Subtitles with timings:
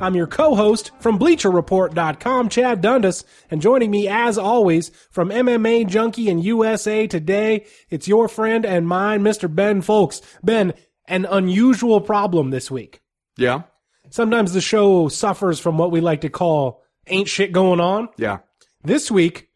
[0.00, 5.86] I'm your co host from BleacherReport.com, Chad Dundas, and joining me as always from MMA
[5.86, 9.54] Junkie and USA Today, it's your friend and mine, Mr.
[9.54, 10.22] Ben Fowlkes.
[10.42, 10.72] Ben,
[11.06, 13.00] an unusual problem this week.
[13.36, 13.62] Yeah.
[14.08, 18.08] Sometimes the show suffers from what we like to call ain't shit going on.
[18.16, 18.38] Yeah.
[18.82, 19.50] This week,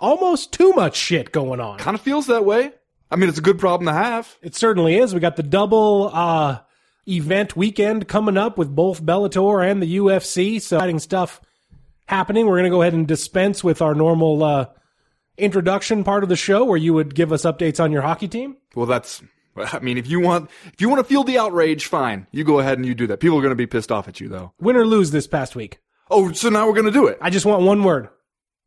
[0.00, 1.78] almost too much shit going on.
[1.78, 2.72] Kind of feels that way.
[3.10, 4.38] I mean, it's a good problem to have.
[4.40, 5.12] It certainly is.
[5.12, 6.60] We got the double uh,
[7.08, 10.60] event weekend coming up with both Bellator and the UFC.
[10.60, 11.40] So exciting stuff
[12.06, 12.46] happening.
[12.46, 14.66] We're going to go ahead and dispense with our normal uh,
[15.36, 18.56] introduction part of the show, where you would give us updates on your hockey team.
[18.74, 19.22] Well, that's.
[19.56, 22.26] I mean, if you want, if you want to feel the outrage, fine.
[22.30, 23.20] You go ahead and you do that.
[23.20, 24.52] People are going to be pissed off at you, though.
[24.60, 25.78] Win or lose this past week.
[26.10, 27.18] Oh, so now we're going to do it.
[27.20, 28.08] I just want one word.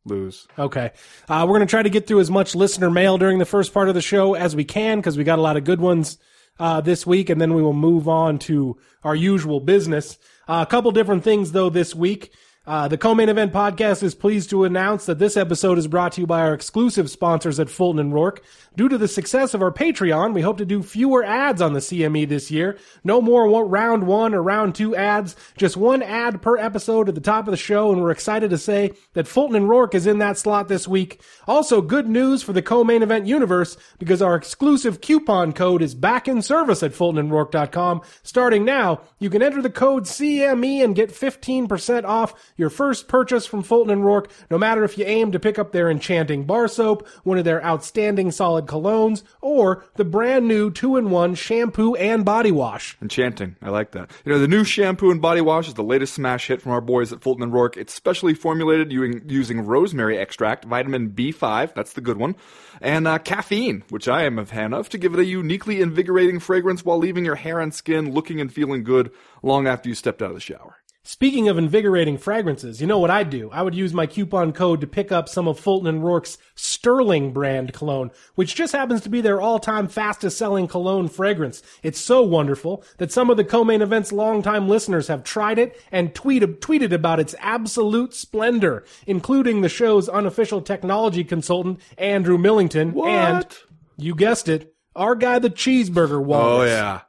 [0.04, 0.46] Lose.
[0.56, 0.92] Okay.
[1.28, 3.74] Uh, we're going to try to get through as much listener mail during the first
[3.74, 6.18] part of the show as we can because we got a lot of good ones
[6.58, 10.18] uh, this week, and then we will move on to our usual business.
[10.48, 12.32] Uh, a couple different things, though, this week.
[12.66, 16.20] Uh, the co-main event podcast is pleased to announce that this episode is brought to
[16.20, 18.42] you by our exclusive sponsors at Fulton and Rourke.
[18.74, 21.80] Due to the success of our Patreon, we hope to do fewer ads on the
[21.80, 22.76] CME this year.
[23.04, 27.20] No more round one or round two ads, just one ad per episode at the
[27.20, 30.18] top of the show, and we're excited to say that Fulton and Rourke is in
[30.18, 31.22] that slot this week.
[31.46, 36.26] Also, good news for the co-main event universe because our exclusive coupon code is back
[36.26, 38.02] in service at FultonandRourke.com.
[38.24, 43.46] Starting now, you can enter the code CME and get 15% off your first purchase
[43.46, 46.68] from Fulton and Rourke, no matter if you aim to pick up their enchanting bar
[46.68, 52.52] soap, one of their outstanding solid colognes, or the brand new two-in-one shampoo and body
[52.52, 52.96] wash.
[53.00, 53.56] Enchanting.
[53.62, 54.10] I like that.
[54.24, 56.80] You know, the new shampoo and body wash is the latest smash hit from our
[56.80, 57.76] boys at Fulton and Rourke.
[57.76, 62.36] It's specially formulated using, rosemary extract, vitamin B5, that's the good one,
[62.80, 66.40] and uh, caffeine, which I am a fan of, to give it a uniquely invigorating
[66.40, 69.10] fragrance while leaving your hair and skin looking and feeling good
[69.42, 70.76] long after you stepped out of the shower.
[71.08, 73.48] Speaking of invigorating fragrances, you know what I'd do?
[73.52, 77.32] I would use my coupon code to pick up some of Fulton and Rourke's Sterling
[77.32, 81.62] brand cologne, which just happens to be their all-time fastest selling cologne fragrance.
[81.84, 86.12] It's so wonderful that some of the co-main event's longtime listeners have tried it and
[86.12, 93.08] tweet, tweeted about its absolute splendor, including the show's unofficial technology consultant, Andrew Millington, What?
[93.08, 93.56] and,
[93.96, 96.68] you guessed it, our guy the cheeseburger Wallace.
[96.68, 97.02] Oh, yeah.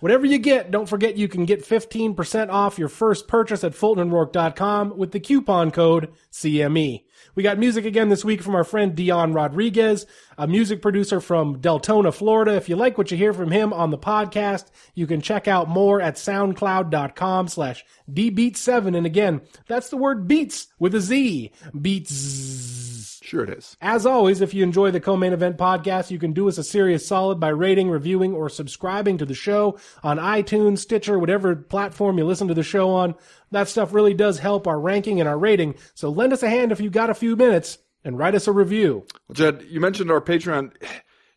[0.00, 4.96] Whatever you get, don't forget you can get 15% off your first purchase at FultonandRourke.com
[4.96, 7.04] with the coupon code CME.
[7.34, 10.06] We got music again this week from our friend Dion Rodriguez,
[10.38, 12.54] a music producer from Deltona, Florida.
[12.54, 15.68] If you like what you hear from him on the podcast, you can check out
[15.68, 18.96] more at soundcloud.com slash dbeats7.
[18.96, 21.50] And again, that's the word beats with a Z.
[21.78, 23.20] Beats.
[23.20, 23.76] Sure it is.
[23.82, 27.06] As always, if you enjoy the co-main event podcast, you can do us a serious
[27.06, 32.24] solid by rating, reviewing, or subscribing to the show on iTunes, Stitcher, whatever platform you
[32.24, 33.16] listen to the show on.
[33.50, 35.74] That stuff really does help our ranking and our rating.
[35.94, 37.78] So lend us a hand if you've got a few minutes
[38.08, 39.04] and write us a review.
[39.28, 40.72] Well, Jed, you mentioned our Patreon.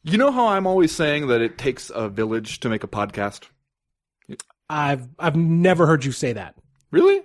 [0.03, 3.49] You know how I'm always saying that it takes a village to make a podcast?
[4.69, 6.55] I've I've never heard you say that.
[6.89, 7.23] Really?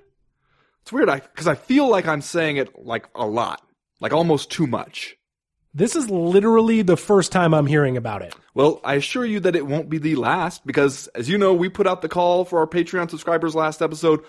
[0.83, 3.63] It's weird, I because I feel like I'm saying it like a lot,
[4.01, 5.17] like almost too much.
[5.73, 8.35] This is literally the first time I'm hearing about it.
[8.55, 11.69] Well, I assure you that it won't be the last because, as you know, we
[11.69, 14.25] put out the call for our Patreon subscribers last episode.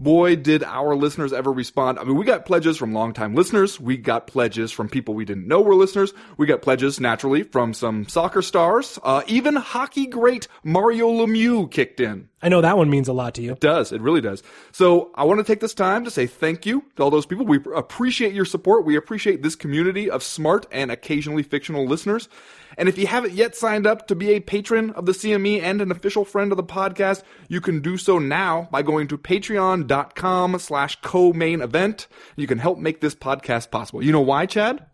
[0.00, 1.98] Boy, did our listeners ever respond.
[1.98, 3.78] I mean, we got pledges from longtime listeners.
[3.78, 6.14] We got pledges from people we didn't know were listeners.
[6.38, 8.98] We got pledges, naturally, from some soccer stars.
[9.02, 12.30] Uh, even hockey great Mario Lemieux kicked in.
[12.40, 13.52] I know that one means a lot to you.
[13.52, 13.92] It does.
[13.92, 14.42] It really does.
[14.72, 17.44] So I want to take this time to say thank you to all those people.
[17.44, 18.86] We appreciate your support.
[18.86, 22.30] We appreciate this community of smart and occasionally fictional listeners.
[22.76, 25.80] And if you haven't yet signed up to be a patron of the CME and
[25.80, 30.58] an official friend of the podcast, you can do so now by going to patreon.com
[30.58, 32.06] slash co-main event.
[32.36, 34.02] You can help make this podcast possible.
[34.02, 34.86] You know why, Chad?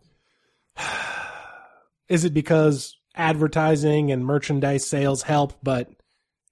[2.09, 5.89] Is it because advertising and merchandise sales help, but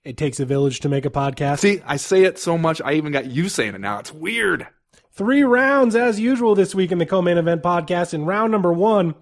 [0.03, 1.59] it takes a village to make a podcast?
[1.59, 3.99] See, I say it so much, I even got you saying it now.
[3.99, 4.67] It's weird.
[5.13, 8.13] Three rounds as usual this week in the co-main event podcast.
[8.13, 9.15] In round number one,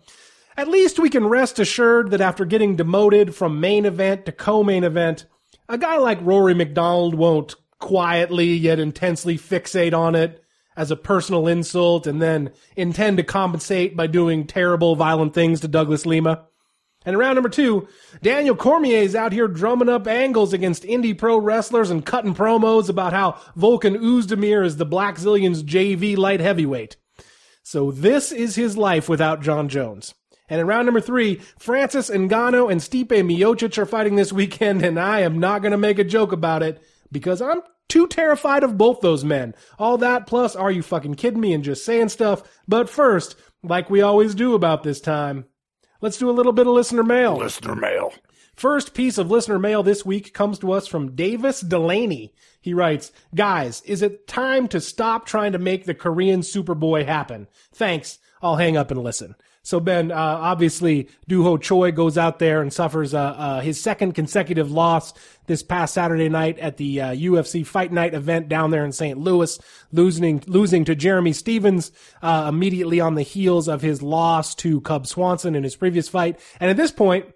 [0.57, 4.83] at least we can rest assured that after getting demoted from main event to co-main
[4.83, 5.25] event,
[5.67, 10.43] a guy like Rory MacDonald won't quietly yet intensely fixate on it
[10.75, 15.67] as a personal insult and then intend to compensate by doing terrible, violent things to
[15.67, 16.45] Douglas Lima.
[17.05, 17.87] And round number two,
[18.21, 22.89] Daniel Cormier is out here drumming up angles against indie pro wrestlers and cutting promos
[22.89, 26.95] about how Volkan Oezdemir is the Blackzilians JV light heavyweight.
[27.61, 30.13] So this is his life without Jon Jones.
[30.49, 34.99] And in round number three, Francis Ngannou and Stipe Miocic are fighting this weekend, and
[34.99, 38.77] I am not going to make a joke about it because I'm too terrified of
[38.77, 39.55] both those men.
[39.79, 42.43] All that plus, are you fucking kidding me and just saying stuff?
[42.67, 45.45] But first, like we always do about this time,
[46.01, 47.37] let's do a little bit of listener mail.
[47.37, 48.13] Listener mail.
[48.55, 52.33] First piece of listener mail this week comes to us from Davis Delaney.
[52.61, 57.47] He writes, Guys, is it time to stop trying to make the Korean Superboy happen?
[57.73, 58.19] Thanks.
[58.41, 59.35] I'll hang up and listen.
[59.65, 63.81] So Ben, uh, obviously, Doo Ho Choi goes out there and suffers uh, uh, his
[63.81, 65.13] second consecutive loss
[65.47, 69.17] this past Saturday night at the uh, UFC Fight Night event down there in St.
[69.17, 69.57] Louis,
[69.93, 75.07] losing losing to Jeremy Stephens uh, immediately on the heels of his loss to Cub
[75.07, 76.41] Swanson in his previous fight.
[76.59, 77.27] And at this point,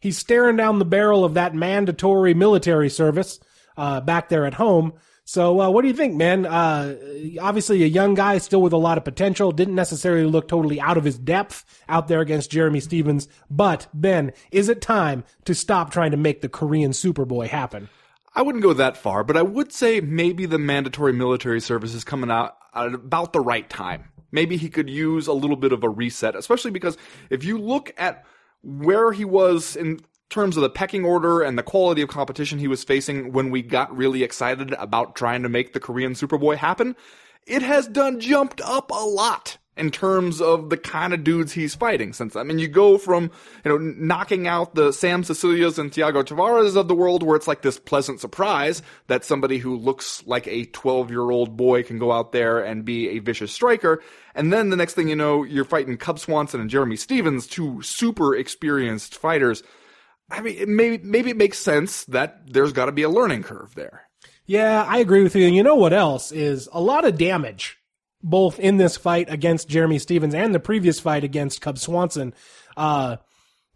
[0.00, 3.40] he's staring down the barrel of that mandatory military service
[3.76, 4.94] uh, back there at home.
[5.28, 6.46] So, uh, what do you think, man?
[6.46, 6.96] Uh,
[7.38, 9.52] obviously, a young guy still with a lot of potential.
[9.52, 13.28] Didn't necessarily look totally out of his depth out there against Jeremy Stephens.
[13.50, 17.90] But Ben, is it time to stop trying to make the Korean Superboy happen?
[18.34, 22.04] I wouldn't go that far, but I would say maybe the mandatory military service is
[22.04, 24.04] coming out at about the right time.
[24.32, 26.96] Maybe he could use a little bit of a reset, especially because
[27.28, 28.24] if you look at
[28.62, 32.68] where he was in terms of the pecking order and the quality of competition he
[32.68, 36.96] was facing when we got really excited about trying to make the Korean Superboy happen,
[37.46, 41.74] it has done jumped up a lot in terms of the kind of dudes he's
[41.74, 42.12] fighting.
[42.12, 43.30] Since I mean you go from
[43.64, 47.48] you know knocking out the Sam Sicilias and Thiago Tavares of the world where it's
[47.48, 52.32] like this pleasant surprise that somebody who looks like a 12-year-old boy can go out
[52.32, 54.02] there and be a vicious striker.
[54.34, 57.80] And then the next thing you know you're fighting Cub Swanson and Jeremy Stephens two
[57.82, 59.62] super experienced fighters
[60.30, 63.74] I mean, maybe maybe it makes sense that there's got to be a learning curve
[63.74, 64.08] there.
[64.46, 65.46] Yeah, I agree with you.
[65.46, 67.78] And you know what else is a lot of damage,
[68.22, 72.34] both in this fight against Jeremy Stephens and the previous fight against Cub Swanson.
[72.76, 73.16] Uh,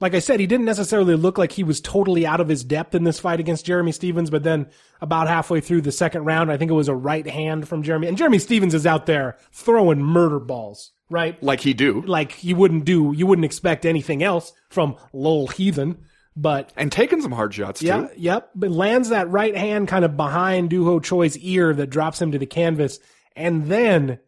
[0.00, 2.94] like I said, he didn't necessarily look like he was totally out of his depth
[2.94, 4.68] in this fight against Jeremy Stephens, but then
[5.00, 8.08] about halfway through the second round, I think it was a right hand from Jeremy,
[8.08, 11.40] and Jeremy Stephens is out there throwing murder balls, right?
[11.40, 12.02] Like he do.
[12.02, 16.04] Like you wouldn't do, you wouldn't expect anything else from Lil' Heathen.
[16.34, 17.86] But and taking some hard shots too.
[17.86, 18.50] Yeah, yep.
[18.54, 22.32] But lands that right hand kind of behind Doo Ho Choi's ear that drops him
[22.32, 22.98] to the canvas,
[23.36, 24.18] and then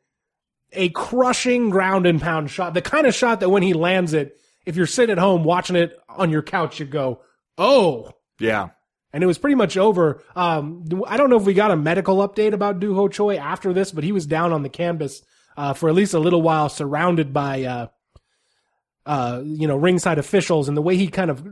[0.73, 2.75] a crushing ground and pound shot.
[2.75, 4.37] The kind of shot that when he lands it,
[4.67, 7.23] if you're sitting at home watching it on your couch, you go,
[7.57, 8.71] "Oh, yeah."
[9.15, 10.23] And it was pretty much over.
[10.35, 13.73] Um, I don't know if we got a medical update about Doo Ho Choi after
[13.73, 15.23] this, but he was down on the canvas
[15.57, 17.87] uh, for at least a little while, surrounded by, uh,
[19.07, 21.47] uh, you know, ringside officials, and the way he kind of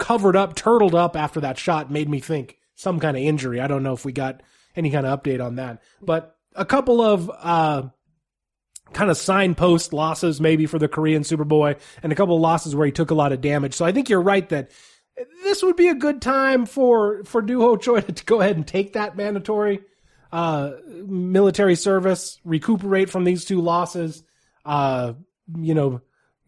[0.00, 3.60] covered up, turtled up after that shot made me think some kind of injury.
[3.60, 4.42] I don't know if we got
[4.74, 7.82] any kind of update on that, but a couple of, uh,
[8.92, 12.86] kind of signpost losses maybe for the Korean Superboy and a couple of losses where
[12.86, 13.74] he took a lot of damage.
[13.74, 14.72] So I think you're right that
[15.44, 18.66] this would be a good time for, for Doo Ho Choi to go ahead and
[18.66, 19.82] take that mandatory,
[20.32, 20.72] uh,
[21.06, 24.24] military service, recuperate from these two losses,
[24.64, 25.12] uh,
[25.56, 26.00] you know,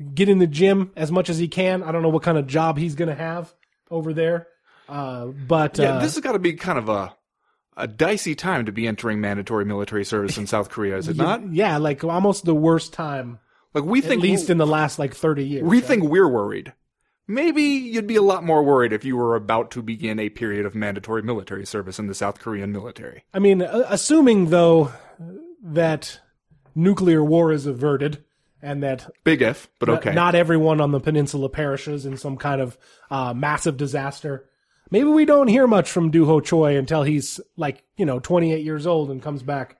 [0.02, 1.82] get in the gym as much as he can.
[1.82, 3.52] I don't know what kind of job he's going to have
[3.90, 4.48] over there.
[4.88, 7.14] Uh, but yeah, uh, this has got to be kind of a
[7.76, 11.22] a dicey time to be entering mandatory military service in South Korea, is it yeah,
[11.22, 11.52] not?
[11.52, 13.38] Yeah, like almost the worst time,
[13.74, 15.62] Like we think, at least in the last like 30 years.
[15.62, 16.72] we think we're worried.
[17.28, 20.66] Maybe you'd be a lot more worried if you were about to begin a period
[20.66, 23.24] of mandatory military service in the South Korean military.
[23.32, 24.92] I mean, assuming though
[25.62, 26.20] that
[26.74, 28.24] nuclear war is averted
[28.62, 30.12] and that Big if, but n- okay.
[30.14, 32.78] not everyone on the peninsula perishes in some kind of
[33.10, 34.48] uh, massive disaster.
[34.90, 38.62] Maybe we don't hear much from Doo Ho Choi until he's like, you know, 28
[38.64, 39.78] years old and comes back.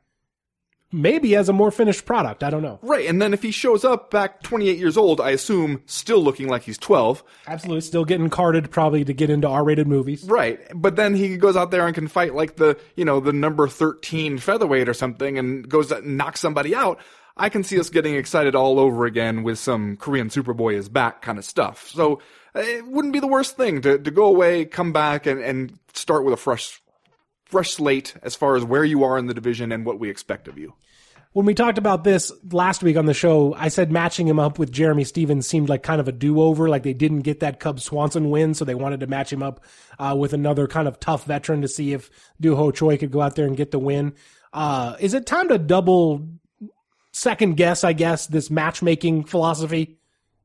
[0.95, 2.43] Maybe as a more finished product.
[2.43, 2.79] I don't know.
[2.83, 6.49] Right, and then if he shows up back 28 years old, I assume still looking
[6.49, 7.25] like he's 12.
[7.47, 7.81] Absolutely.
[7.81, 10.25] Still getting carded probably to get into R rated movies.
[10.25, 13.33] Right, but then he goes out there and can fight like the, you know, the
[13.33, 16.99] number 13 featherweight or something and goes and knocks somebody out.
[17.37, 21.23] I can see us getting excited all over again with some Korean Superboy is back
[21.23, 21.89] kind of stuff.
[21.89, 22.21] So
[22.55, 26.25] it wouldn't be the worst thing to, to go away, come back, and, and start
[26.25, 26.83] with a fresh,
[27.45, 30.49] fresh slate as far as where you are in the division and what we expect
[30.49, 30.75] of you.
[31.33, 34.59] When we talked about this last week on the show, I said matching him up
[34.59, 36.69] with Jeremy Stephens seemed like kind of a do over.
[36.69, 39.65] Like they didn't get that Cub Swanson win, so they wanted to match him up
[39.99, 43.23] uh, with another kind of tough veteran to see if Doo Ho Choi could go
[43.23, 44.13] out there and get the win.
[44.53, 46.29] Uh, is it time to double
[47.13, 49.99] second guess, I guess, this matchmaking philosophy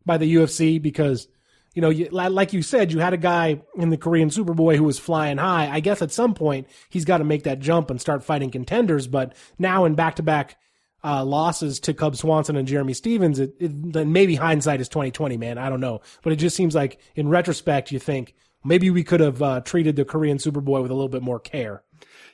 [0.06, 0.82] by the UFC?
[0.82, 1.28] Because,
[1.74, 4.84] you know, you, like you said, you had a guy in the Korean Superboy who
[4.84, 5.70] was flying high.
[5.70, 9.08] I guess at some point he's got to make that jump and start fighting contenders.
[9.08, 10.58] But now in back to back
[11.04, 15.38] losses to Cub Swanson and Jeremy Stephens, it, it, then maybe hindsight is twenty twenty,
[15.38, 15.58] man.
[15.58, 19.20] I don't know, but it just seems like in retrospect, you think maybe we could
[19.20, 21.84] have uh, treated the Korean Superboy with a little bit more care.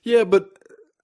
[0.04, 0.58] Yeah, but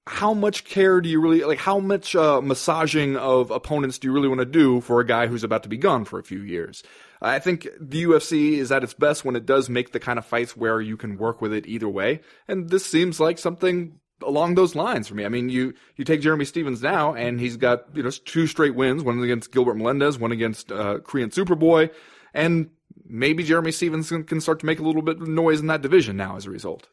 [0.09, 1.59] how much care do you really like?
[1.59, 5.27] How much uh, massaging of opponents do you really want to do for a guy
[5.27, 6.81] who's about to be gone for a few years?
[7.21, 10.25] I think the UFC is at its best when it does make the kind of
[10.25, 14.55] fights where you can work with it either way, and this seems like something along
[14.55, 15.25] those lines for me.
[15.25, 18.73] I mean, you you take Jeremy Stephens now, and he's got you know two straight
[18.73, 21.91] wins, one against Gilbert Melendez, one against uh, Korean Superboy,
[22.33, 22.71] and
[23.05, 26.17] maybe Jeremy Stephens can start to make a little bit of noise in that division
[26.17, 26.87] now as a result.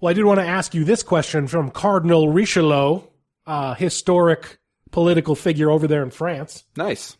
[0.00, 3.02] Well, I did want to ask you this question from Cardinal Richelieu,
[3.46, 4.58] uh, historic
[4.90, 6.64] political figure over there in France.
[6.76, 7.16] Nice.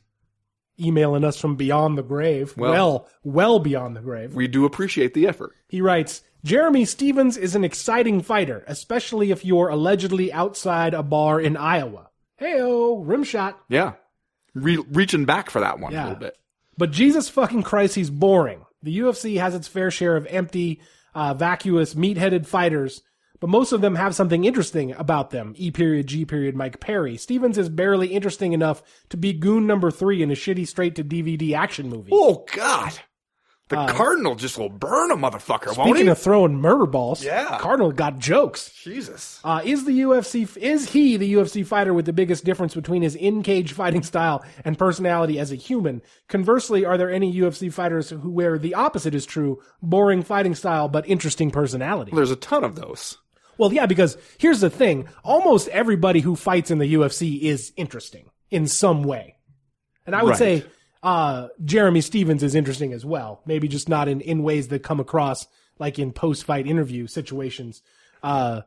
[0.80, 2.54] Emailing us from beyond the grave.
[2.56, 4.34] Well, well, well beyond the grave.
[4.34, 5.52] We do appreciate the effort.
[5.68, 11.40] He writes, Jeremy Stephens is an exciting fighter, especially if you're allegedly outside a bar
[11.40, 12.10] in Iowa.
[12.40, 13.58] Heyo, rim shot.
[13.68, 13.94] Yeah.
[14.54, 16.02] Re- reaching back for that one yeah.
[16.02, 16.38] a little bit.
[16.76, 18.64] But Jesus fucking Christ, he's boring.
[18.84, 20.80] The UFC has its fair share of empty,
[21.18, 23.02] uh, vacuous, meat-headed fighters,
[23.40, 25.52] but most of them have something interesting about them.
[25.56, 27.16] E period, G period, Mike Perry.
[27.16, 31.02] Stephens is barely interesting enough to be goon number three in a shitty straight to
[31.02, 32.12] DVD action movie.
[32.12, 33.00] Oh God.
[33.68, 37.58] The uh, Cardinal just will burn a motherfucker, Speaking of throwing murder balls, yeah.
[37.58, 38.72] Cardinal got jokes.
[38.82, 39.40] Jesus.
[39.44, 43.14] Uh, is the UFC, is he the UFC fighter with the biggest difference between his
[43.14, 46.00] in-cage fighting style and personality as a human?
[46.28, 50.88] Conversely, are there any UFC fighters who where the opposite is true, boring fighting style
[50.88, 52.12] but interesting personality?
[52.14, 53.18] There's a ton of those.
[53.58, 55.08] Well, yeah, because here's the thing.
[55.24, 59.36] Almost everybody who fights in the UFC is interesting in some way.
[60.06, 60.38] And I would right.
[60.38, 60.64] say
[61.02, 63.42] uh, Jeremy Stephens is interesting as well.
[63.46, 65.46] Maybe just not in, in ways that come across
[65.78, 67.82] like in post fight interview situations.
[68.22, 68.62] Uh,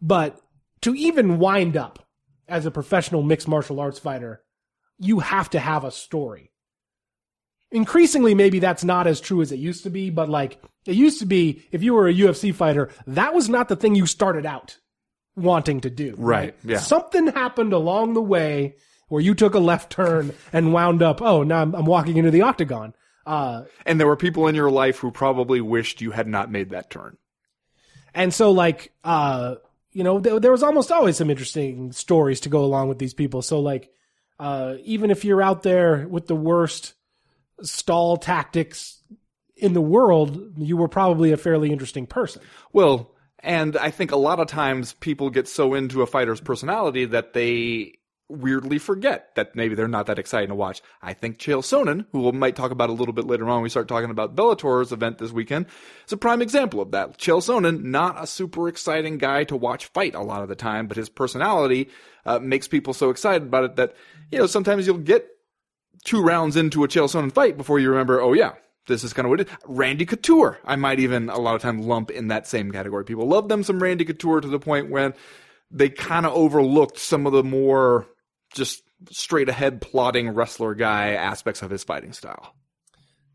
[0.00, 0.40] but
[0.82, 2.06] to even wind up
[2.48, 4.42] as a professional mixed martial arts fighter,
[4.98, 6.50] you have to have a story.
[7.70, 11.20] Increasingly, maybe that's not as true as it used to be, but like it used
[11.20, 14.44] to be, if you were a UFC fighter, that was not the thing you started
[14.44, 14.76] out
[15.36, 16.14] wanting to do.
[16.18, 16.40] Right.
[16.40, 16.54] right?
[16.64, 16.78] Yeah.
[16.78, 18.76] Something happened along the way
[19.12, 22.30] where you took a left turn and wound up, oh, now I'm, I'm walking into
[22.30, 22.94] the octagon.
[23.26, 26.70] Uh, and there were people in your life who probably wished you had not made
[26.70, 27.18] that turn.
[28.14, 29.56] And so, like, uh,
[29.90, 33.12] you know, th- there was almost always some interesting stories to go along with these
[33.12, 33.42] people.
[33.42, 33.90] So, like,
[34.40, 36.94] uh, even if you're out there with the worst
[37.60, 39.02] stall tactics
[39.56, 42.40] in the world, you were probably a fairly interesting person.
[42.72, 47.04] Well, and I think a lot of times people get so into a fighter's personality
[47.04, 47.98] that they
[48.32, 50.82] weirdly forget that maybe they're not that exciting to watch.
[51.02, 53.62] I think Chael Sonnen, who we might talk about a little bit later on when
[53.62, 55.66] we start talking about Bellator's event this weekend,
[56.06, 57.18] is a prime example of that.
[57.18, 60.86] Chael Sonnen, not a super exciting guy to watch fight a lot of the time,
[60.86, 61.88] but his personality
[62.24, 63.94] uh, makes people so excited about it that,
[64.30, 65.28] you know, sometimes you'll get
[66.04, 68.52] two rounds into a Chael Sonnen fight before you remember, oh yeah,
[68.86, 69.54] this is kind of what it is.
[69.66, 73.04] Randy Couture, I might even a lot of times lump in that same category.
[73.04, 75.14] People love them some Randy Couture to the point when
[75.70, 78.06] they kind of overlooked some of the more
[78.54, 82.54] just straight ahead plotting wrestler guy aspects of his fighting style.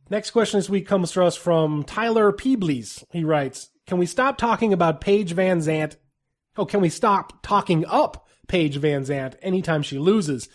[0.10, 3.04] Next question this week comes to us from Tyler Peebles.
[3.12, 5.98] He writes, Can we stop talking about Paige Van VanZant?
[6.56, 10.48] Oh, can we stop talking up Paige Van VanZant anytime she loses?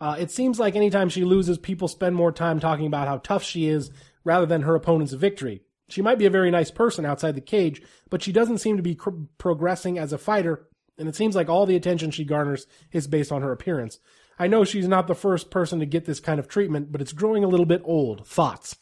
[0.00, 3.42] Uh, it seems like anytime she loses, people spend more time talking about how tough
[3.42, 3.90] she is
[4.24, 5.62] rather than her opponent's victory.
[5.88, 8.82] She might be a very nice person outside the cage, but she doesn't seem to
[8.82, 10.67] be cr- progressing as a fighter
[10.98, 13.98] and it seems like all the attention she garners is based on her appearance.
[14.38, 17.12] I know she's not the first person to get this kind of treatment, but it's
[17.12, 18.26] growing a little bit old.
[18.26, 18.76] Thoughts?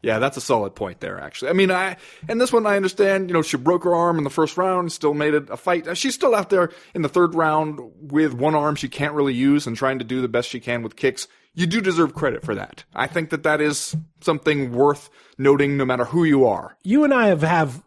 [0.00, 1.50] Yeah, that's a solid point there, actually.
[1.50, 1.96] I mean, I,
[2.28, 4.92] and this one I understand, you know, she broke her arm in the first round,
[4.92, 5.88] still made it a fight.
[5.88, 9.34] Uh, she's still out there in the third round with one arm she can't really
[9.34, 11.26] use and trying to do the best she can with kicks
[11.58, 12.84] you do deserve credit for that.
[12.94, 16.76] I think that that is something worth noting no matter who you are.
[16.84, 17.82] You and I have, have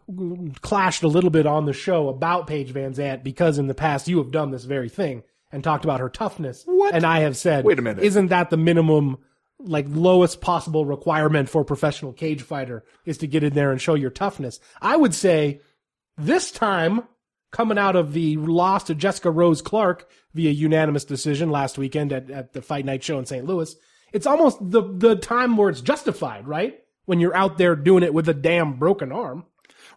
[0.60, 4.18] clashed a little bit on the show about Paige VanZant because in the past you
[4.18, 6.64] have done this very thing and talked about her toughness.
[6.66, 6.94] What?
[6.94, 8.04] And I have said, wait a minute.
[8.04, 9.16] Isn't that the minimum,
[9.58, 13.80] like lowest possible requirement for a professional cage fighter is to get in there and
[13.80, 14.60] show your toughness?
[14.82, 15.62] I would say
[16.18, 17.04] this time
[17.52, 22.30] coming out of the loss to Jessica Rose Clark via unanimous decision last weekend at,
[22.30, 23.44] at the Fight Night show in St.
[23.44, 23.74] Louis.
[24.12, 26.78] It's almost the, the time where it's justified, right?
[27.04, 29.44] When you're out there doing it with a damn broken arm.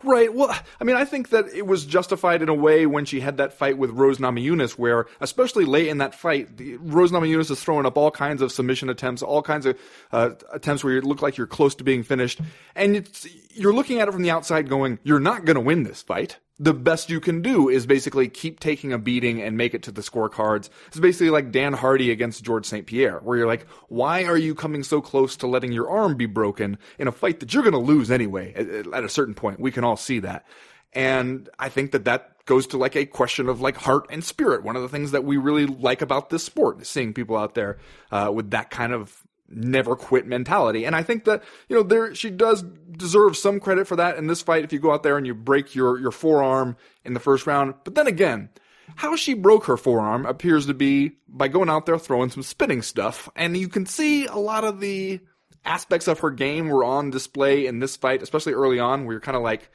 [0.03, 0.33] Right.
[0.33, 3.37] Well, I mean, I think that it was justified in a way when she had
[3.37, 7.63] that fight with Rose Namajunas, where, especially late in that fight, the, Rose Namajunas is
[7.63, 9.79] throwing up all kinds of submission attempts, all kinds of
[10.11, 12.39] uh, attempts where you look like you're close to being finished,
[12.75, 15.83] and it's, you're looking at it from the outside, going, "You're not going to win
[15.83, 19.73] this fight." The best you can do is basically keep taking a beating and make
[19.73, 20.69] it to the scorecards.
[20.87, 22.85] It's basically like Dan Hardy against George St.
[22.85, 26.25] Pierre, where you're like, why are you coming so close to letting your arm be
[26.25, 29.59] broken in a fight that you're going to lose anyway at, at a certain point?
[29.59, 30.45] We can all see that.
[30.93, 34.63] And I think that that goes to like a question of like heart and spirit.
[34.63, 37.55] One of the things that we really like about this sport is seeing people out
[37.55, 37.79] there
[38.11, 40.85] uh, with that kind of never quit mentality.
[40.85, 44.27] And I think that, you know, there, she does deserve some credit for that in
[44.27, 47.19] this fight if you go out there and you break your, your forearm in the
[47.19, 47.75] first round.
[47.83, 48.49] But then again,
[48.95, 52.81] how she broke her forearm appears to be by going out there throwing some spinning
[52.81, 53.29] stuff.
[53.35, 55.19] And you can see a lot of the
[55.63, 59.21] aspects of her game were on display in this fight, especially early on, where you're
[59.21, 59.69] kind of like,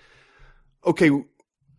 [0.87, 1.11] okay,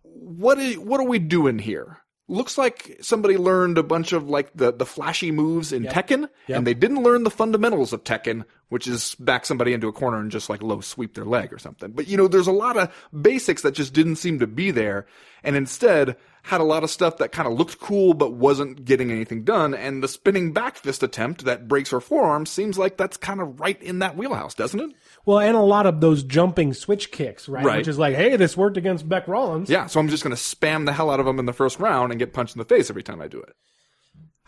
[0.04, 1.98] what is, what are we doing here?
[2.32, 5.94] Looks like somebody learned a bunch of like the, the flashy moves in yep.
[5.94, 6.58] Tekken, yep.
[6.58, 10.20] and they didn't learn the fundamentals of Tekken, which is back somebody into a corner
[10.20, 11.92] and just like low sweep their leg or something.
[11.92, 15.06] But you know, there's a lot of basics that just didn't seem to be there,
[15.44, 19.12] and instead had a lot of stuff that kind of looked cool but wasn't getting
[19.12, 19.74] anything done.
[19.74, 23.60] And the spinning back fist attempt that breaks her forearm seems like that's kind of
[23.60, 24.92] right in that wheelhouse, doesn't it?
[25.26, 27.64] Well, and a lot of those jumping switch kicks, right?
[27.64, 27.78] right.
[27.78, 29.70] Which is like, hey, this worked against Bec Rawlings.
[29.70, 31.80] Yeah, so I'm just going to spam the hell out of him in the first
[31.80, 33.56] round and get punched in the face every time I do it.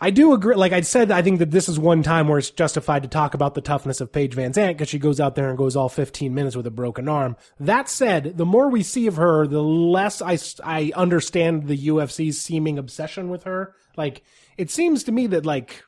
[0.00, 0.56] I do agree.
[0.56, 3.32] Like I said, I think that this is one time where it's justified to talk
[3.32, 6.34] about the toughness of Paige VanZant because she goes out there and goes all 15
[6.34, 7.36] minutes with a broken arm.
[7.60, 12.40] That said, the more we see of her, the less I, I understand the UFC's
[12.40, 13.74] seeming obsession with her.
[13.96, 14.24] Like,
[14.58, 15.84] it seems to me that, like,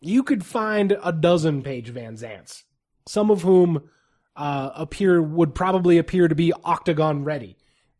[0.00, 2.64] you could find a dozen Paige VanZants,
[3.06, 3.88] some of whom
[4.36, 7.56] uh, appear would probably appear to be octagon ready.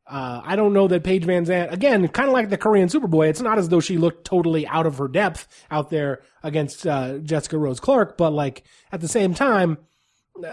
[0.06, 3.28] Uh, I don't know that Paige Van VanZant, again, kind of like the Korean Superboy,
[3.28, 7.18] it's not as though she looked totally out of her depth out there against uh,
[7.18, 9.78] Jessica Rose Clark, but like at the same time,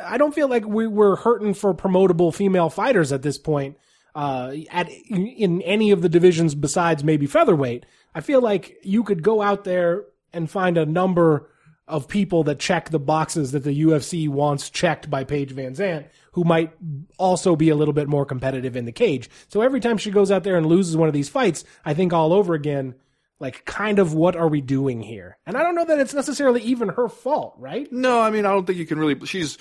[0.05, 3.77] I don't feel like we were hurting for promotable female fighters at this point.
[4.15, 9.23] Uh, at in any of the divisions besides maybe featherweight, I feel like you could
[9.23, 11.49] go out there and find a number
[11.89, 16.43] of people that check the boxes that the UFC wants checked by Paige VanZant, who
[16.43, 16.71] might
[17.17, 19.29] also be a little bit more competitive in the cage.
[19.49, 22.13] So every time she goes out there and loses one of these fights, I think
[22.13, 22.95] all over again,
[23.39, 25.37] like kind of what are we doing here?
[25.45, 27.91] And I don't know that it's necessarily even her fault, right?
[27.91, 29.25] No, I mean I don't think you can really.
[29.25, 29.57] She's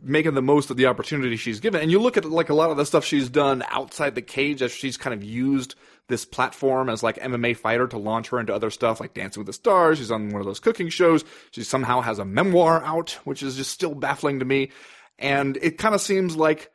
[0.00, 1.80] making the most of the opportunity she's given.
[1.80, 4.62] And you look at like a lot of the stuff she's done outside the cage
[4.62, 5.74] as she's kind of used
[6.08, 9.46] this platform as like MMA fighter to launch her into other stuff like Dancing with
[9.46, 9.98] the Stars.
[9.98, 11.24] She's on one of those cooking shows.
[11.50, 14.70] She somehow has a memoir out, which is just still baffling to me.
[15.18, 16.70] And it kind of seems like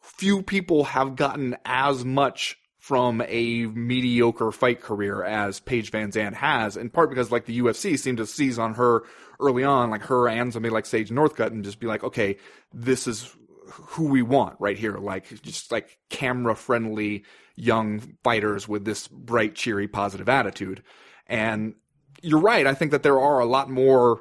[0.00, 6.76] few people have gotten as much from a mediocre fight career as Paige VanZant has,
[6.76, 9.04] in part because like the UFC seemed to seize on her
[9.38, 12.38] early on, like her and somebody like Sage Northcutt, and just be like, okay,
[12.74, 13.32] this is
[13.66, 19.54] who we want right here, like just like camera friendly young fighters with this bright,
[19.54, 20.82] cheery, positive attitude.
[21.26, 21.74] And
[22.22, 22.66] you're right.
[22.66, 24.20] I think that there are a lot more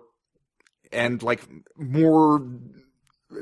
[0.91, 2.46] and like more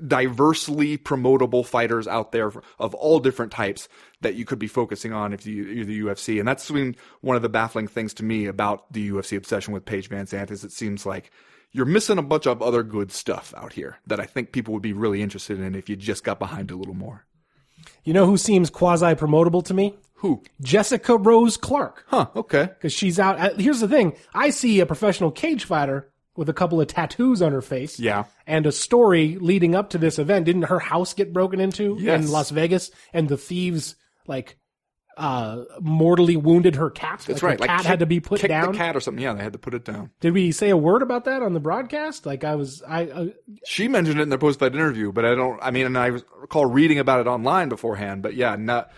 [0.08, 3.90] diversely promotable fighters out there of all different types
[4.22, 6.40] that you could be focusing on if you, you're the UFC.
[6.40, 9.86] And that's been one of the baffling things to me about the UFC obsession with
[9.86, 11.32] Paige VanZant is it seems like
[11.72, 14.84] you're missing a bunch of other good stuff out here that I think people would
[14.84, 17.26] be really interested in if you just got behind a little more.
[18.04, 19.96] You know who seems quasi promotable to me?
[20.16, 20.44] Who?
[20.62, 22.04] Jessica Rose Clark.
[22.08, 22.64] Huh, okay.
[22.64, 23.60] Because she's out.
[23.60, 27.52] Here's the thing I see a professional cage fighter with a couple of tattoos on
[27.52, 28.00] her face.
[28.00, 28.26] Yeah.
[28.46, 30.46] And a story leading up to this event.
[30.46, 32.22] Didn't her house get broken into yes.
[32.24, 32.92] in Las Vegas?
[33.14, 33.96] And the thieves,
[34.28, 34.58] like,
[35.18, 37.24] uh, mortally wounded her cat.
[37.28, 37.60] That's like right.
[37.60, 38.72] Her cat like had to be put kick down.
[38.72, 39.22] the cat or something.
[39.22, 40.12] Yeah, they had to put it down.
[40.20, 42.26] Did we say a word about that on the broadcast?
[42.26, 43.06] Like I was, I.
[43.08, 43.26] Uh,
[43.66, 45.60] she mentioned it in their post-fight interview, but I don't.
[45.62, 48.22] I mean, and I recall reading about it online beforehand.
[48.22, 48.92] But yeah, not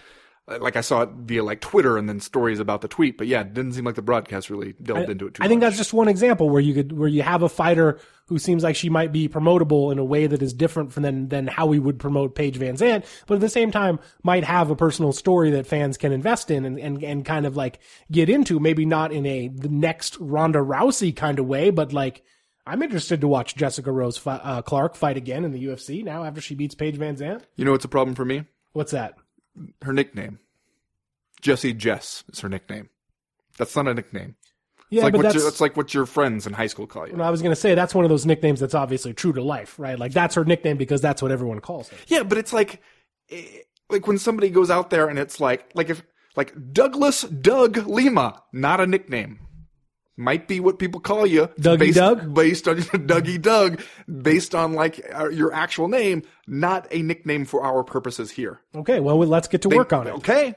[0.59, 3.17] like I saw it via like Twitter and then stories about the tweet.
[3.17, 5.43] But yeah, it didn't seem like the broadcast really delved I, into it too.
[5.43, 8.39] I think that's just one example where you could where you have a fighter who
[8.39, 11.47] seems like she might be promotable in a way that is different from than than
[11.47, 15.11] how we would promote Paige VanZant, but at the same time might have a personal
[15.11, 17.79] story that fans can invest in and and, and kind of like
[18.11, 18.59] get into.
[18.59, 22.23] Maybe not in a the next Ronda Rousey kind of way, but like.
[22.63, 26.23] I'm interested to watch Jessica Rose fi- uh, Clark fight again in the UFC now
[26.23, 27.41] after she beats Paige VanZant.
[27.55, 28.45] You know what's a problem for me?
[28.73, 29.15] What's that?
[29.81, 30.39] Her nickname.
[31.41, 32.89] Jesse Jess is her nickname.
[33.57, 34.35] That's not a nickname.
[34.89, 37.07] Yeah, it's like but that's, your, that's like what your friends in high school call
[37.07, 37.21] you.
[37.21, 39.79] I was going to say that's one of those nicknames that's obviously true to life,
[39.79, 39.97] right?
[39.97, 41.97] Like that's her nickname because that's what everyone calls her.
[42.07, 42.81] Yeah, but it's like,
[43.29, 43.41] eh,
[43.89, 46.03] like when somebody goes out there and it's like like if
[46.35, 49.39] like Douglas Doug Lima, not a nickname.
[50.17, 52.33] Might be what people call you, Dougie based, Doug?
[52.33, 53.81] based on Dougie Doug,
[54.21, 58.59] based on like uh, your actual name, not a nickname for our purposes here.
[58.75, 60.13] Okay, well, let's get to work on it.
[60.15, 60.53] Okay,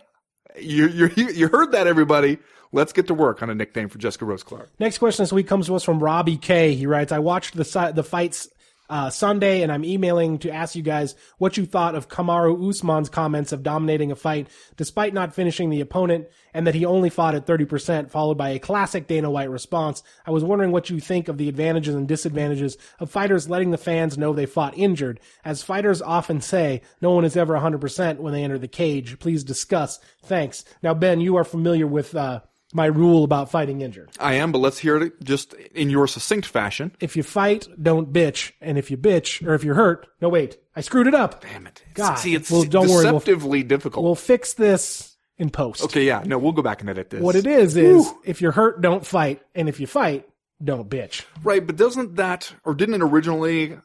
[0.61, 2.39] you you you heard that, everybody.
[2.73, 4.69] Let's get to work on a nickname for Jessica Rose Clark.
[4.81, 6.75] Next question this week comes to us from Robbie K.
[6.75, 8.49] He writes, I watched the si- the fights
[8.89, 13.09] uh, Sunday, and I'm emailing to ask you guys what you thought of Kamaru Usman's
[13.09, 17.35] comments of dominating a fight despite not finishing the opponent, and that he only fought
[17.35, 20.03] at 30%, followed by a classic Dana White response.
[20.27, 23.79] I was wondering what you think of the advantages and disadvantages of fighters letting the
[23.79, 25.21] fans know they fought injured.
[25.45, 29.19] As fighters often say, no one is ever 100% when they enter the cage.
[29.19, 29.99] Please discuss.
[30.23, 30.65] Thanks.
[30.83, 32.41] Now, Ben, you are familiar with uh,
[32.75, 34.11] my rule about fighting injured.
[34.21, 36.91] I am, but let's hear it just in your succinct fashion.
[37.01, 40.59] If you fight, don't bitch, and if you bitch, or if you're hurt, no wait,
[40.77, 41.41] I screwed it up.
[41.41, 41.83] Damn it!
[41.95, 42.17] God.
[42.17, 44.05] See, it's Well, don't worry, we'll- deceptively difficult.
[44.05, 45.85] We'll fix this in post.
[45.85, 47.23] okay, yeah, no, we'll go back and edit this.
[47.23, 50.29] What it is is if you're hurt, don't fight, and if you fight,
[50.63, 51.25] don't bitch.
[51.43, 51.65] right?
[51.67, 53.77] But doesn't that, or didn't it originally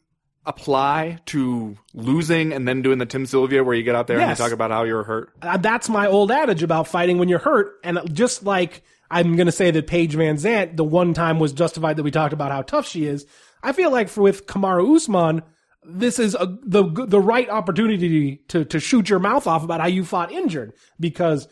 [0.49, 4.29] apply to losing and then doing the Tim Sylvia where you get out there and
[4.29, 5.31] you talk about how you're hurt?
[5.41, 7.75] Uh, that's my old adage about fighting when you're hurt.
[7.83, 11.53] And just like I'm going to say that Paige Van Zant, the one time was
[11.53, 13.25] justified that we talked about how tough she is.
[13.63, 15.43] I feel like for with Kamaru Usman,
[15.83, 19.87] this is a, the the right opportunity to to shoot your mouth off about how
[19.87, 21.47] you fought injured because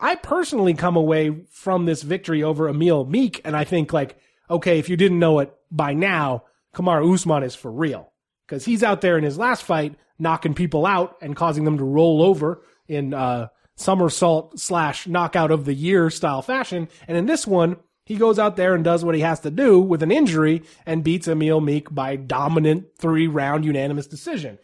[0.00, 4.18] I personally come away from this victory over Emil Meek and I think like
[4.50, 8.11] okay if you didn't know it by now Kamaru Usman is for real
[8.52, 11.84] because he's out there in his last fight knocking people out and causing them to
[11.84, 16.86] roll over in uh, somersault slash knockout of the year style fashion.
[17.08, 19.80] And in this one, he goes out there and does what he has to do
[19.80, 24.58] with an injury and beats Emil Meek by dominant three round unanimous decision.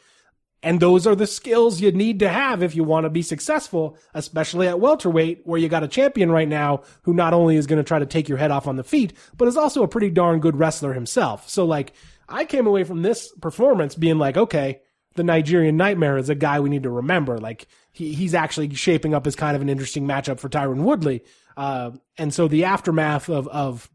[0.62, 3.96] And those are the skills you need to have if you want to be successful,
[4.12, 7.78] especially at welterweight, where you got a champion right now who not only is going
[7.78, 10.10] to try to take your head off on the feet, but is also a pretty
[10.10, 11.48] darn good wrestler himself.
[11.48, 11.94] So like,
[12.28, 14.80] I came away from this performance being like, okay,
[15.14, 17.38] the Nigerian Nightmare is a guy we need to remember.
[17.38, 21.22] Like he, he's actually shaping up as kind of an interesting matchup for Tyron Woodley.
[21.56, 23.90] Uh, and so the aftermath of, of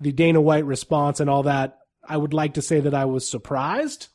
[0.00, 3.28] the Dana White response and all that, I would like to say that I was
[3.28, 4.08] surprised,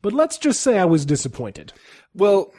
[0.00, 1.72] but let's just say I was disappointed.
[2.14, 2.52] Well,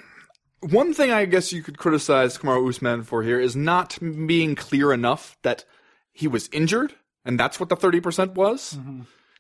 [0.60, 4.92] one thing I guess you could criticize Kamaru Usman for here is not being clear
[4.92, 5.64] enough that
[6.12, 6.94] he was injured,
[7.24, 8.78] and that's what the thirty percent was.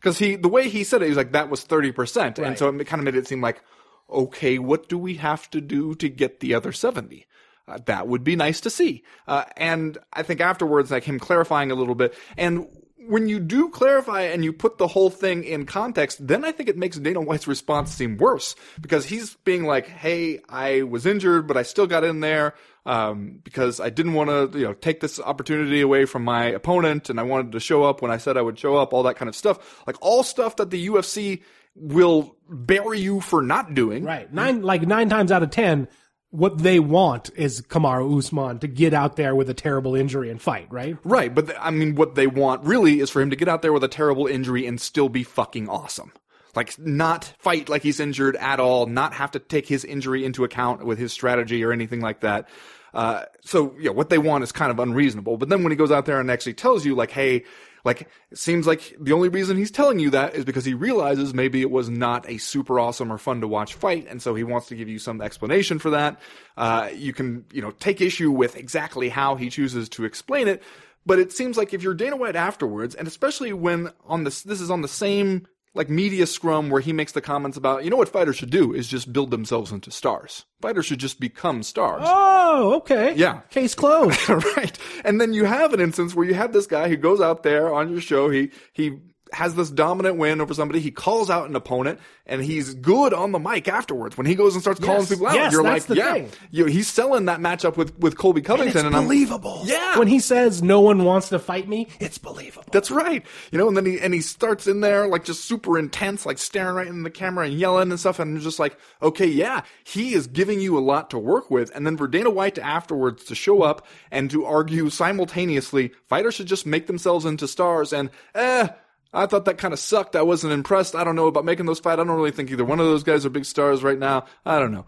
[0.05, 2.59] Because he, the way he said it, he was like that was thirty percent, and
[2.59, 3.63] so it kind of made it seem like,
[4.07, 7.25] okay, what do we have to do to get the other seventy?
[7.67, 9.03] Uh, that would be nice to see.
[9.27, 12.67] Uh, and I think afterwards, like him clarifying a little bit, and
[13.07, 16.69] when you do clarify and you put the whole thing in context, then I think
[16.69, 18.55] it makes Dana White's response seem worse.
[18.79, 22.53] Because he's being like, "Hey, I was injured, but I still got in there
[22.85, 27.09] um, because I didn't want to, you know, take this opportunity away from my opponent,
[27.09, 28.93] and I wanted to show up when I said I would show up.
[28.93, 31.41] All that kind of stuff, like all stuff that the UFC
[31.75, 34.03] will bury you for not doing.
[34.03, 34.31] Right.
[34.31, 35.87] Nine, like nine times out of ten,
[36.29, 40.41] what they want is Kamaru Usman to get out there with a terrible injury and
[40.41, 40.97] fight, right?
[41.03, 43.61] Right, but th- I mean, what they want really is for him to get out
[43.61, 46.11] there with a terrible injury and still be fucking awesome.
[46.55, 50.43] Like, not fight like he's injured at all, not have to take his injury into
[50.43, 52.47] account with his strategy or anything like that.
[52.95, 55.35] Uh, so, yeah, what they want is kind of unreasonable.
[55.35, 57.43] But then when he goes out there and actually tells you, like, hey,
[57.83, 61.33] like, it seems like the only reason he's telling you that is because he realizes
[61.33, 64.45] maybe it was not a super awesome or fun to watch fight, and so he
[64.45, 66.19] wants to give you some explanation for that.
[66.55, 70.63] Uh, you can, you know, take issue with exactly how he chooses to explain it,
[71.05, 74.61] but it seems like if you're Dana White afterwards, and especially when on this, this
[74.61, 77.97] is on the same like media scrum where he makes the comments about, you know
[77.97, 80.45] what fighters should do is just build themselves into stars.
[80.61, 82.01] Fighters should just become stars.
[82.05, 83.13] Oh, okay.
[83.15, 83.41] Yeah.
[83.49, 84.27] Case closed.
[84.57, 84.77] right.
[85.03, 87.73] And then you have an instance where you have this guy who goes out there
[87.73, 88.29] on your show.
[88.29, 88.99] He, he
[89.33, 90.79] has this dominant win over somebody.
[90.79, 94.17] He calls out an opponent and he's good on the mic afterwards.
[94.17, 96.25] When he goes and starts calling people out, Yes, you're like, yeah.
[96.51, 98.85] You, he's selling that matchup with, with Colby Covington.
[98.85, 99.61] And, I'm, believable.
[99.65, 99.97] Yeah.
[99.97, 102.69] When he says no one wants to fight me, it's believable.
[102.71, 103.25] That's right.
[103.51, 106.37] You know, and then he and he starts in there like just super intense, like
[106.37, 108.19] staring right in the camera and yelling and stuff.
[108.19, 111.75] And I'm just like, okay, yeah, he is giving you a lot to work with.
[111.75, 116.35] And then for Dana White to afterwards to show up and to argue simultaneously, fighters
[116.35, 117.93] should just make themselves into stars.
[117.93, 118.69] And eh,
[119.15, 120.15] I thought that kind of sucked.
[120.15, 120.95] I wasn't impressed.
[120.95, 121.93] I don't know about making those fight.
[121.93, 124.25] I don't really think either one of those guys are big stars right now.
[124.45, 124.85] I don't know.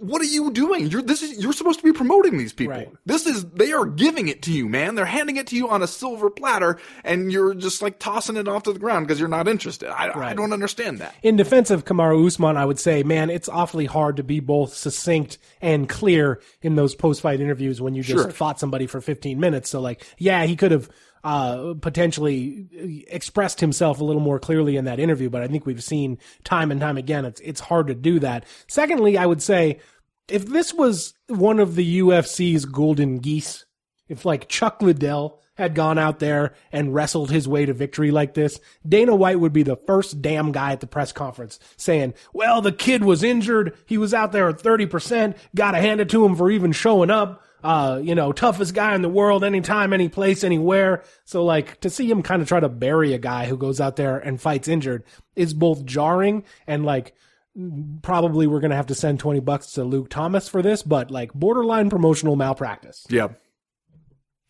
[0.00, 0.88] what are you doing?
[0.88, 2.74] You're this is you're supposed to be promoting these people.
[2.74, 2.88] Right.
[3.06, 4.96] This is they are giving it to you, man.
[4.96, 8.48] They're handing it to you on a silver platter, and you're just like tossing it
[8.48, 9.88] off to the ground because you're not interested.
[9.88, 11.14] I, I don't understand that.
[11.22, 14.74] In defense of Kamaru Usman, I would say, man, it's awfully hard to be both
[14.74, 18.32] succinct and clear in those post-fight interviews when you just Sure.
[18.32, 19.70] fought somebody for 15 minutes.
[19.70, 20.88] So, like, yeah, he could have
[21.24, 25.82] uh, potentially expressed himself a little more clearly in that interview, but I think we've
[25.82, 28.44] seen time and time again it's it's hard to do that.
[28.66, 29.78] Secondly, I would say
[30.28, 33.64] if this was one of the UFC's golden geese,
[34.08, 38.34] if like Chuck Liddell had gone out there and wrestled his way to victory like
[38.34, 38.58] this,
[38.88, 42.72] Dana White would be the first damn guy at the press conference saying, well, the
[42.72, 43.76] kid was injured.
[43.86, 45.36] He was out there at 30%.
[45.54, 47.42] Gotta hand it to him for even showing up.
[47.62, 51.04] Uh, you know, toughest guy in the world, anytime, any place, anywhere.
[51.24, 53.96] So like to see him kind of try to bury a guy who goes out
[53.96, 55.04] there and fights injured
[55.36, 57.14] is both jarring and like,
[58.02, 61.10] probably we're going to have to send 20 bucks to Luke Thomas for this, but
[61.10, 63.06] like borderline promotional malpractice.
[63.10, 63.28] Yeah.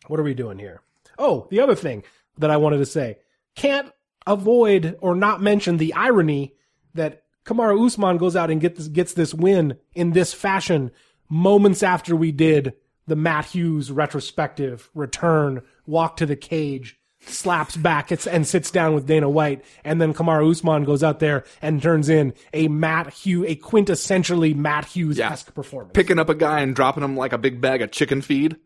[0.07, 0.81] What are we doing here?
[1.17, 2.03] Oh, the other thing
[2.37, 3.17] that I wanted to say
[3.55, 3.91] can't
[4.25, 6.55] avoid or not mention the irony
[6.93, 10.91] that Kamaru Usman goes out and get this, gets this win in this fashion
[11.29, 12.73] moments after we did
[13.07, 19.07] the Matt Hughes retrospective return, walk to the cage, slaps back and sits down with
[19.07, 23.49] Dana White, and then Kamaru Usman goes out there and turns in a Matt Hughes,
[23.49, 25.93] a quintessentially Matt Hughes esque performance.
[25.93, 28.57] Picking up a guy and dropping him like a big bag of chicken feed.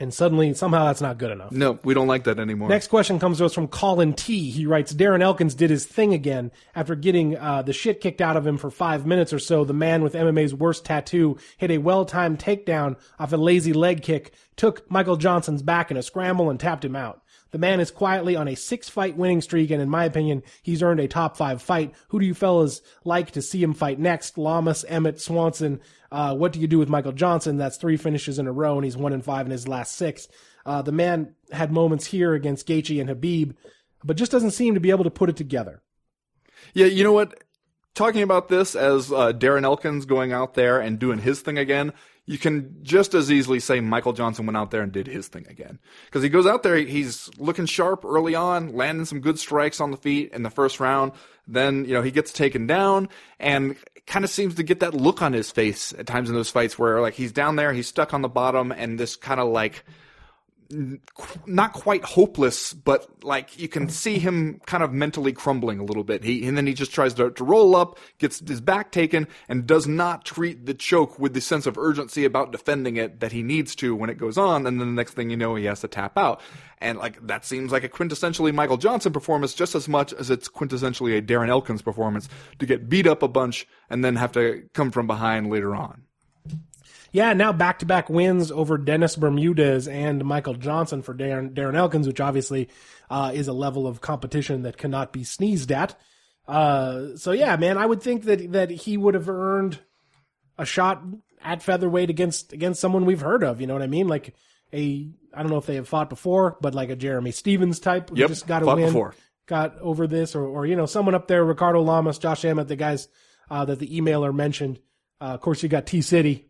[0.00, 1.50] And suddenly, somehow, that's not good enough.
[1.50, 2.68] No, we don't like that anymore.
[2.68, 4.50] Next question comes to us from Colin T.
[4.50, 8.36] He writes, Darren Elkins did his thing again after getting uh, the shit kicked out
[8.36, 9.64] of him for five minutes or so.
[9.64, 14.32] The man with MMA's worst tattoo hit a well-timed takedown off a lazy leg kick,
[14.54, 17.22] took Michael Johnson's back in a scramble and tapped him out.
[17.50, 21.00] The man is quietly on a six-fight winning streak, and in my opinion, he's earned
[21.00, 21.94] a top five fight.
[22.08, 24.36] Who do you fellas like to see him fight next?
[24.36, 25.80] Lamas, Emmett, Swanson.
[26.10, 27.58] Uh, what do you do with Michael Johnson?
[27.58, 30.28] That's three finishes in a row, and he's one and five in his last six.
[30.64, 33.54] Uh, the man had moments here against Gaethje and Khabib,
[34.04, 35.82] but just doesn't seem to be able to put it together.
[36.74, 37.42] Yeah, you know what?
[37.94, 41.92] Talking about this as uh, Darren Elkins going out there and doing his thing again,
[42.28, 45.46] you can just as easily say Michael Johnson went out there and did his thing
[45.48, 45.78] again.
[46.04, 49.92] Because he goes out there, he's looking sharp early on, landing some good strikes on
[49.92, 51.12] the feet in the first round.
[51.46, 53.08] Then, you know, he gets taken down
[53.40, 56.50] and kind of seems to get that look on his face at times in those
[56.50, 59.48] fights where, like, he's down there, he's stuck on the bottom, and this kind of
[59.48, 59.82] like,
[61.46, 66.04] not quite hopeless, but like you can see him kind of mentally crumbling a little
[66.04, 66.24] bit.
[66.24, 69.66] He and then he just tries to, to roll up, gets his back taken, and
[69.66, 73.42] does not treat the choke with the sense of urgency about defending it that he
[73.42, 74.66] needs to when it goes on.
[74.66, 76.40] And then the next thing you know, he has to tap out.
[76.78, 80.48] And like that seems like a quintessentially Michael Johnson performance just as much as it's
[80.48, 82.28] quintessentially a Darren Elkins performance
[82.58, 86.02] to get beat up a bunch and then have to come from behind later on.
[87.12, 91.74] Yeah, now back to back wins over Dennis Bermudez and Michael Johnson for Darren, Darren
[91.76, 92.68] Elkins, which obviously
[93.08, 95.98] uh, is a level of competition that cannot be sneezed at.
[96.46, 99.78] Uh, so yeah, man, I would think that that he would have earned
[100.58, 101.02] a shot
[101.42, 103.60] at featherweight against against someone we've heard of.
[103.60, 104.08] You know what I mean?
[104.08, 104.34] Like
[104.72, 108.10] a I don't know if they have fought before, but like a Jeremy Stephens type
[108.10, 109.14] who Yep, just got a win, before.
[109.46, 112.76] got over this, or or you know someone up there, Ricardo Lamas, Josh Emmett, the
[112.76, 113.08] guys
[113.50, 114.78] uh, that the emailer mentioned.
[115.20, 116.47] Uh, of course, you got T City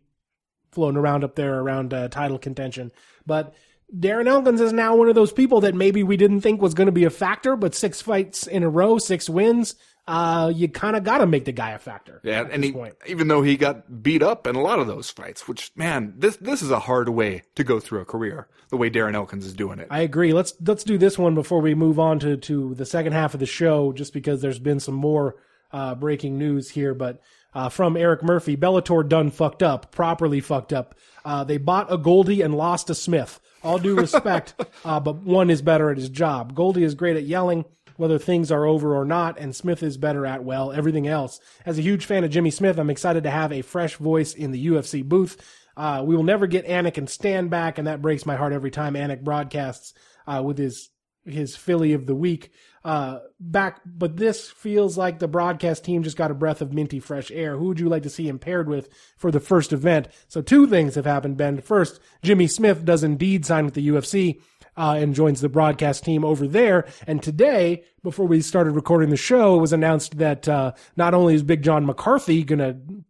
[0.71, 2.91] floating around up there around uh, title contention.
[3.25, 3.53] But
[3.95, 6.85] Darren Elkins is now one of those people that maybe we didn't think was going
[6.85, 9.75] to be a factor, but six fights in a row, six wins,
[10.07, 12.19] uh, you kind of got to make the guy a factor.
[12.23, 12.95] Yeah, at and this he, point.
[13.07, 16.37] even though he got beat up in a lot of those fights, which man, this
[16.37, 18.47] this is a hard way to go through a career.
[18.69, 19.87] The way Darren Elkins is doing it.
[19.89, 20.33] I agree.
[20.33, 23.39] Let's let's do this one before we move on to to the second half of
[23.39, 25.35] the show, just because there's been some more
[25.71, 26.95] uh, breaking news here.
[26.95, 27.21] But
[27.53, 30.95] uh, from Eric Murphy, Bellator done fucked up, properly fucked up.
[31.25, 33.39] Uh, they bought a Goldie and lost a Smith.
[33.61, 34.53] All due respect,
[34.85, 36.55] uh, but one is better at his job.
[36.55, 37.65] Goldie is great at yelling
[37.99, 41.41] whether things are over or not, and Smith is better at well everything else.
[41.65, 44.51] As a huge fan of Jimmy Smith, I'm excited to have a fresh voice in
[44.51, 45.35] the UFC booth.
[45.75, 48.71] Uh, we will never get Anik and Stann back, and that breaks my heart every
[48.71, 49.93] time Anik broadcasts
[50.25, 50.89] uh, with his
[51.25, 52.51] his Philly of the week
[52.83, 53.81] uh, back.
[53.85, 57.57] But this feels like the broadcast team just got a breath of minty fresh air.
[57.57, 60.07] Who would you like to see him paired with for the first event?
[60.27, 61.61] So two things have happened, Ben.
[61.61, 64.41] First, Jimmy Smith does indeed sign with the UFC.
[64.77, 66.87] Uh, and joins the broadcast team over there.
[67.05, 71.33] And today, before we started recording the show, it was announced that uh, not only
[71.33, 73.03] is Big John McCarthy going to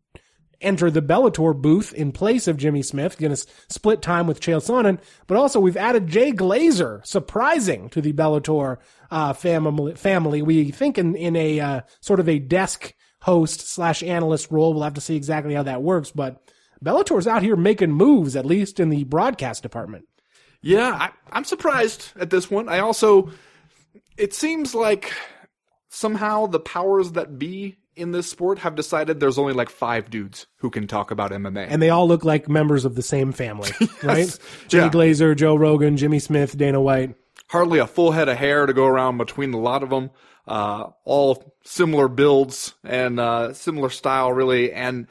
[0.62, 4.62] enter the Bellator booth in place of Jimmy Smith, going to split time with Chael
[4.62, 8.78] Sonnen, but also we've added Jay Glazer, surprising to the Bellator
[9.12, 9.96] uh, family.
[9.96, 14.74] Family, we think in in a uh, sort of a desk host slash analyst role.
[14.74, 16.42] We'll have to see exactly how that works, but
[16.84, 20.06] Bellator's out here making moves, at least in the broadcast department.
[20.62, 22.70] Yeah, I, I'm surprised at this one.
[22.70, 23.30] I also,
[24.18, 25.14] it seems like
[25.90, 30.48] somehow the powers that be in this sport have decided there's only like five dudes
[30.58, 31.68] who can talk about MMA.
[31.70, 33.72] And they all look like members of the same family,
[34.04, 34.38] right?
[34.70, 34.90] Jimmy Yeah.
[34.90, 37.16] Glazer, Joe Rogan, Jimmy Smith, Dana White.
[37.50, 40.12] Hardly a full head of hair to go around between a lot of them.
[40.48, 44.72] Uh, all similar builds and uh, similar style, really.
[44.72, 45.08] And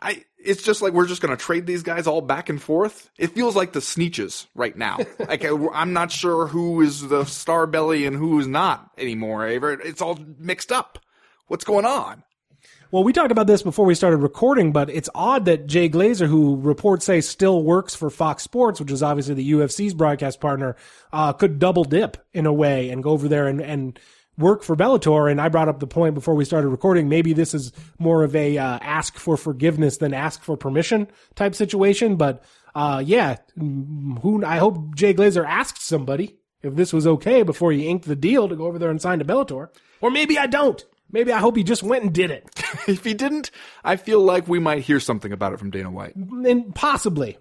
[0.00, 3.10] I, it's just like we're just gonna trade these guys all back and forth.
[3.18, 4.98] It feels like the Sneetches right now.
[5.18, 9.46] like I- I'm not sure who is the star belly and who is not anymore.
[9.48, 10.98] It's all mixed up.
[11.46, 12.22] What's going on?
[12.92, 16.28] Well, we talked about this before we started recording, but it's odd that Jay Glazer,
[16.28, 20.76] who reports say still works for Fox Sports, which is obviously the UFC's broadcast partner,
[21.12, 23.98] uh, could double dip in a way and go over there and, and
[24.38, 25.28] work for Bellator.
[25.28, 27.08] And I brought up the point before we started recording.
[27.08, 31.56] Maybe this is more of a uh, ask for forgiveness than ask for permission type
[31.56, 32.14] situation.
[32.14, 32.44] But
[32.76, 37.72] uh, yeah, mm, who I hope Jay Glazer asked somebody if this was okay before
[37.72, 39.70] he inked the deal to go over there and sign to Bellator.
[40.00, 40.84] Or maybe I don't.
[41.10, 42.48] Maybe I hope he just went and did it.
[42.88, 43.50] If he didn't,
[43.82, 46.14] I feel like we might hear something about it from Dana White.
[46.14, 47.38] and possibly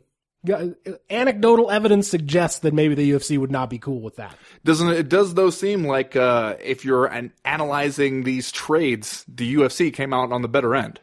[1.09, 4.35] anecdotal evidence suggests that maybe the UFC would not be cool with that.
[4.63, 5.09] Doesn't it?
[5.09, 10.31] Does though seem like uh, if you're an, analyzing these trades, the UFC came out
[10.31, 10.99] on the better end.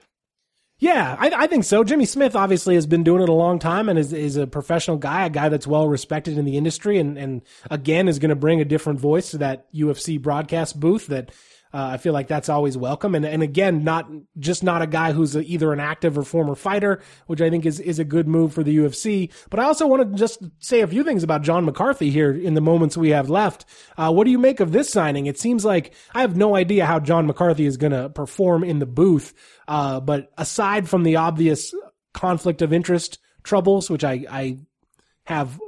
[0.78, 1.84] Yeah, I, I think so.
[1.84, 4.96] Jimmy Smith obviously has been doing it a long time and is, is a professional
[4.96, 8.36] guy, a guy that's well respected in the industry, and, and again is going to
[8.36, 11.30] bring a different voice to that UFC broadcast booth that
[11.74, 13.14] uh, I feel like that's always welcome.
[13.14, 16.54] And and again, not just not a guy who's a, either an active or former
[16.54, 19.32] fighter, which I think is is a good move for the UFC.
[19.50, 22.54] But I also want to just say a few things about John McCarthy here in
[22.54, 23.64] the moments we have left.
[23.96, 25.26] Uh, what do you make of this signing?
[25.26, 28.78] It seems like I have no idea how John McCarthy is going to perform in
[28.78, 29.32] the booth.
[29.66, 31.74] Uh, but aside from the obvious
[32.12, 34.58] conflict of interest troubles, which I, I
[35.24, 35.60] have,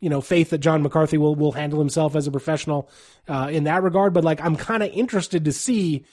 [0.00, 2.90] you know, faith that John McCarthy will, will handle himself as a professional,
[3.28, 4.12] uh, in that regard.
[4.12, 6.04] But like, I'm kind of interested to see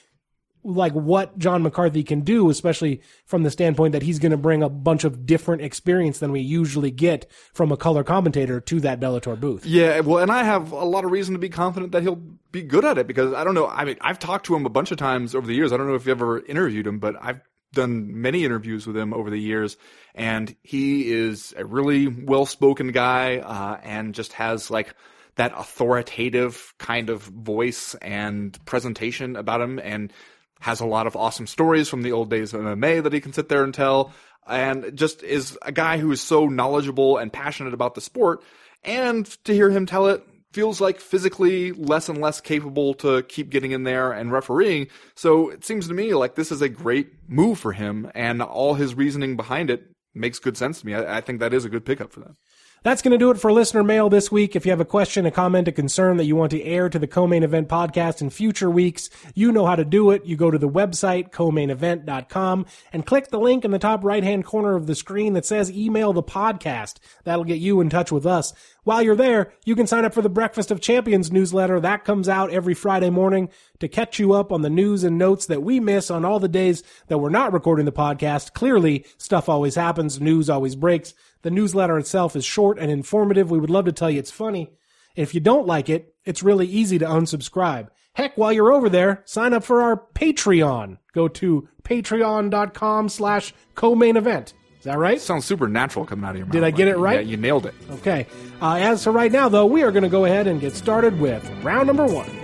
[0.63, 4.63] like what John McCarthy can do, especially from the standpoint that he's going to bring
[4.63, 8.99] a bunch of different experience than we usually get from a color commentator to that
[8.99, 9.65] Bellator booth.
[9.65, 12.61] Yeah, well, and I have a lot of reason to be confident that he'll be
[12.61, 13.67] good at it because I don't know.
[13.67, 15.73] I mean, I've talked to him a bunch of times over the years.
[15.73, 17.41] I don't know if you ever interviewed him, but I've
[17.73, 19.77] done many interviews with him over the years,
[20.15, 24.95] and he is a really well-spoken guy, uh, and just has like
[25.35, 30.13] that authoritative kind of voice and presentation about him, and
[30.59, 33.33] has a lot of awesome stories from the old days of MMA that he can
[33.33, 34.13] sit there and tell,
[34.47, 38.41] and just is a guy who is so knowledgeable and passionate about the sport.
[38.85, 43.49] And to hear him tell it feels like physically less and less capable to keep
[43.49, 44.87] getting in there and refereeing.
[45.15, 48.75] So it seems to me like this is a great move for him, and all
[48.75, 50.93] his reasoning behind it makes good sense to me.
[50.93, 52.37] I, I think that is a good pickup for them.
[52.83, 54.57] That's going to do it for listener mail this week.
[54.57, 56.99] If you have a question, a comment, a concern that you want to air to
[56.99, 60.25] the co-main event podcast in future weeks, you know how to do it.
[60.25, 64.43] You go to the website, co-mainevent.com and click the link in the top right hand
[64.43, 66.97] corner of the screen that says email the podcast.
[67.23, 68.51] That'll get you in touch with us.
[68.83, 71.79] While you're there, you can sign up for the Breakfast of Champions newsletter.
[71.79, 73.47] That comes out every Friday morning
[73.79, 76.49] to catch you up on the news and notes that we miss on all the
[76.49, 78.51] days that we're not recording the podcast.
[78.51, 80.19] Clearly, stuff always happens.
[80.19, 81.13] News always breaks.
[81.43, 83.51] The newsletter itself is short and informative.
[83.51, 84.71] We would love to tell you it's funny.
[85.15, 87.89] If you don't like it, it's really easy to unsubscribe.
[88.15, 90.97] Heck, while you're over there, sign up for our Patreon.
[91.13, 94.53] Go to patreon.com slash co-main event.
[94.79, 95.19] Is that right?
[95.19, 96.53] Sounds super natural coming out of your mouth.
[96.53, 97.23] Did I get it right?
[97.25, 97.73] Yeah, you nailed it.
[97.91, 98.27] Okay.
[98.61, 101.19] Uh, as for right now, though, we are going to go ahead and get started
[101.19, 102.42] with round number one.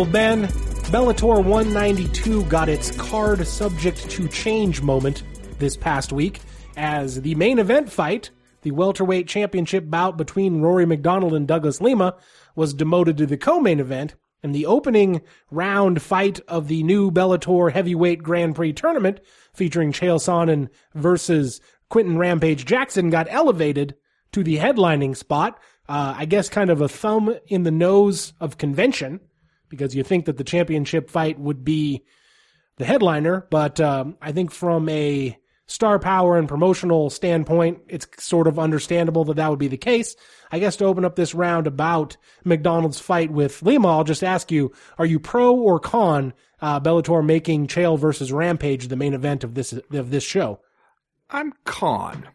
[0.00, 0.46] Well, Ben,
[0.88, 5.24] Bellator 192 got its card subject to change moment
[5.58, 6.40] this past week
[6.78, 8.30] as the main event fight,
[8.62, 12.16] the welterweight championship bout between Rory MacDonald and Douglas Lima,
[12.56, 17.70] was demoted to the co-main event, and the opening round fight of the new Bellator
[17.70, 19.20] heavyweight Grand Prix tournament
[19.52, 21.60] featuring Chael Sonnen versus
[21.90, 23.96] Quentin Rampage Jackson got elevated
[24.32, 25.60] to the headlining spot.
[25.86, 29.20] Uh, I guess kind of a thumb in the nose of convention
[29.70, 32.04] because you think that the championship fight would be
[32.76, 38.48] the headliner, but um, I think from a star power and promotional standpoint, it's sort
[38.48, 40.16] of understandable that that would be the case.
[40.50, 44.50] I guess to open up this round about MacDonald's fight with Lima, I'll just ask
[44.50, 49.44] you: Are you pro or con uh, Bellator making Chael versus Rampage the main event
[49.44, 50.60] of this of this show?
[51.30, 52.28] I'm con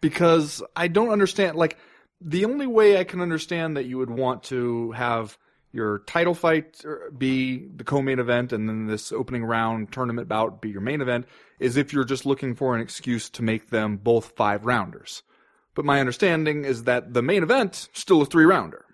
[0.00, 1.56] because I don't understand.
[1.56, 1.76] Like
[2.20, 5.36] the only way I can understand that you would want to have
[5.72, 10.60] your title fight uh, be the co-main event and then this opening round tournament bout
[10.60, 11.26] be your main event
[11.58, 15.22] is if you're just looking for an excuse to make them both five rounders.
[15.74, 18.84] But my understanding is that the main event still a three rounder.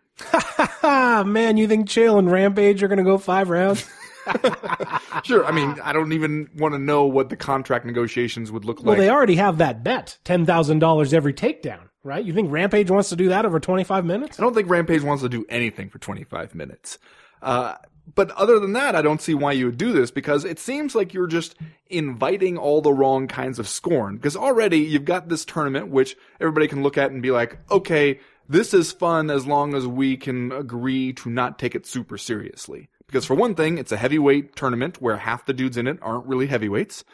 [0.83, 3.89] Man, you think Chael and Rampage are going to go five rounds?
[5.24, 5.45] sure.
[5.45, 8.89] I mean, I don't even want to know what the contract negotiations would look well,
[8.89, 8.99] like.
[8.99, 12.24] Well, they already have that bet $10,000 every takedown, right?
[12.24, 14.38] You think Rampage wants to do that over 25 minutes?
[14.38, 16.99] I don't think Rampage wants to do anything for 25 minutes.
[17.42, 17.76] Uh,
[18.14, 20.94] but other than that, I don't see why you would do this because it seems
[20.94, 21.57] like you're just
[21.88, 24.16] inviting all the wrong kinds of scorn.
[24.16, 28.20] Because already you've got this tournament which everybody can look at and be like, okay,
[28.49, 32.88] this is fun as long as we can agree to not take it super seriously.
[33.07, 36.26] Because for one thing, it's a heavyweight tournament where half the dudes in it aren't
[36.26, 37.05] really heavyweights.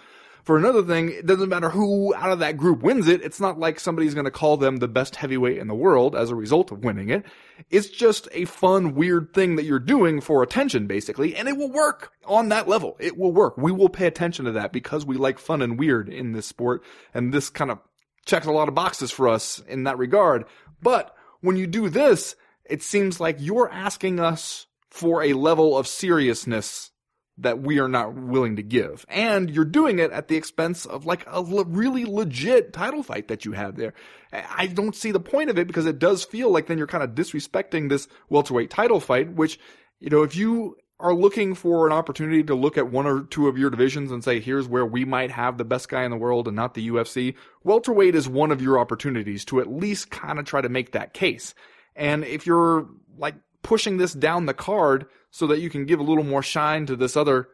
[0.44, 3.22] For another thing, it doesn't matter who out of that group wins it.
[3.22, 6.28] It's not like somebody's going to call them the best heavyweight in the world as
[6.28, 7.24] a result of winning it.
[7.70, 11.70] It's just a fun, weird thing that you're doing for attention, basically, and it will
[11.70, 12.94] work on that level.
[13.00, 13.56] It will work.
[13.56, 16.84] We will pay attention to that because we like fun and weird in this sport,
[17.14, 17.78] and this kind of
[18.26, 20.44] checks a lot of boxes for us in that regard.
[20.82, 22.36] But when you do this,
[22.66, 26.90] it seems like you're asking us for a level of seriousness
[27.38, 29.04] that we are not willing to give.
[29.08, 33.28] And you're doing it at the expense of like a le- really legit title fight
[33.28, 33.94] that you have there.
[34.32, 37.02] I don't see the point of it because it does feel like then you're kind
[37.02, 39.58] of disrespecting this welterweight title fight, which,
[39.98, 43.48] you know, if you are looking for an opportunity to look at one or two
[43.48, 46.16] of your divisions and say, here's where we might have the best guy in the
[46.16, 50.38] world and not the UFC, welterweight is one of your opportunities to at least kind
[50.38, 51.54] of try to make that case.
[51.96, 56.02] And if you're like pushing this down the card so that you can give a
[56.04, 57.48] little more shine to this other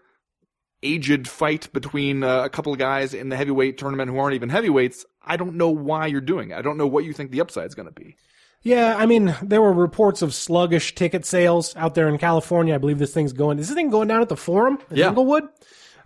[0.82, 4.50] aged fight between uh, a couple of guys in the heavyweight tournament who aren't even
[4.50, 6.58] heavyweights, I don't know why you're doing it.
[6.58, 8.16] I don't know what you think the upside is going to be.
[8.62, 12.74] Yeah, I mean, there were reports of sluggish ticket sales out there in California.
[12.74, 13.58] I believe this thing's going.
[13.58, 15.08] Is this thing going down at the Forum in Yeah.
[15.08, 15.44] Inglewood?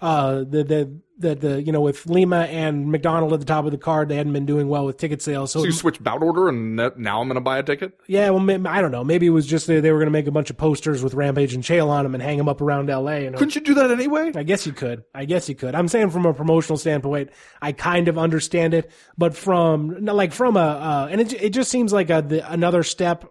[0.00, 3.70] Uh, the the the the you know with Lima and MacDonald at the top of
[3.70, 5.52] the card, they hadn't been doing well with ticket sales.
[5.52, 7.98] So, So you switch bout order and now I'm going to buy a ticket?
[8.06, 9.04] yeah, well, I don't know.
[9.04, 11.14] Maybe it was just they, they were going to make a bunch of posters with
[11.14, 13.26] Rampage and Chael on them and hang them up around L.A.
[13.26, 14.32] And Couldn't you do that anyway?
[14.34, 15.04] I guess you could.
[15.14, 15.74] I guess you could.
[15.74, 17.30] I'm saying from a promotional standpoint,
[17.62, 21.70] I kind of understand it, but from like from a uh, and it it just
[21.70, 23.24] seems like a, the, another step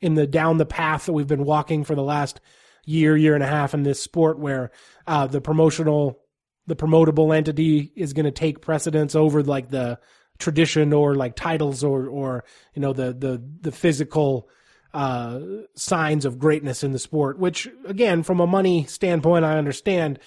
[0.00, 2.40] in the down the path that we've been walking for the last
[2.84, 4.70] year, year and a half in this sport, where
[5.06, 6.20] uh, the promotional,
[6.68, 9.98] the promotable entity is going to take precedence over like the
[10.38, 12.44] tradition or like titles or or
[12.74, 14.48] you know the the the physical
[14.94, 15.40] uh,
[15.74, 20.18] signs of greatness in the sport, which again, from a money standpoint, I understand.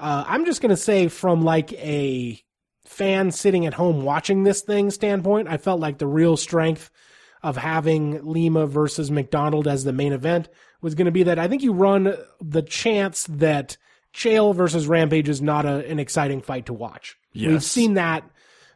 [0.00, 2.40] Uh, I'm just going to say from like a
[2.86, 6.90] fan sitting at home watching this thing standpoint, I felt like the real strength
[7.42, 10.48] of having Lima versus MacDonald as the main event
[10.80, 13.76] was going to be that I think you run the chance that
[14.14, 17.16] Chael versus Rampage is not a, an exciting fight to watch.
[17.52, 18.28] We've seen that,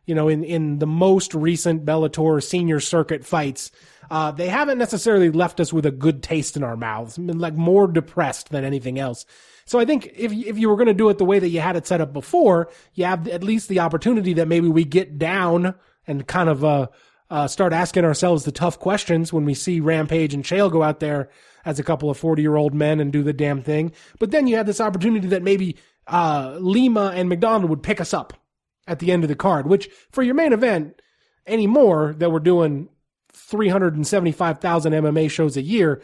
[0.06, 3.70] you know, in, in the most recent Bellator senior circuit fights.
[4.10, 7.54] Uh, they haven't necessarily left us with a good taste in our mouths, mean, like
[7.54, 9.24] more depressed than anything else.
[9.64, 11.60] So I think if if you were going to do it the way that you
[11.60, 15.18] had it set up before, you have at least the opportunity that maybe we get
[15.18, 15.74] down
[16.06, 16.88] and kind of uh,
[17.30, 21.00] uh, start asking ourselves the tough questions when we see Rampage and Chael go out
[21.00, 21.30] there
[21.64, 23.92] as a couple of forty year old men and do the damn thing.
[24.18, 28.12] But then you have this opportunity that maybe uh, Lima and MacDonald would pick us
[28.12, 28.34] up
[28.86, 31.00] at the end of the card, which for your main event
[31.46, 32.88] anymore that we're doing
[33.32, 36.02] 375,000 MMA shows a year,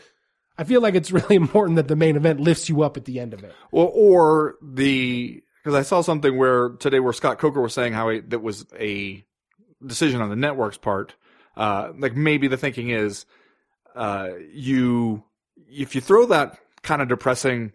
[0.57, 3.21] I feel like it's really important that the main event lifts you up at the
[3.21, 3.53] end of it.
[3.71, 8.09] Or, or the because I saw something where today where Scott Coker was saying how
[8.11, 9.25] he, that was a
[9.85, 11.15] decision on the network's part.
[11.57, 13.27] Uh, like maybe the thinking is,
[13.97, 15.25] uh, you
[15.71, 17.73] if you throw that kind of depressing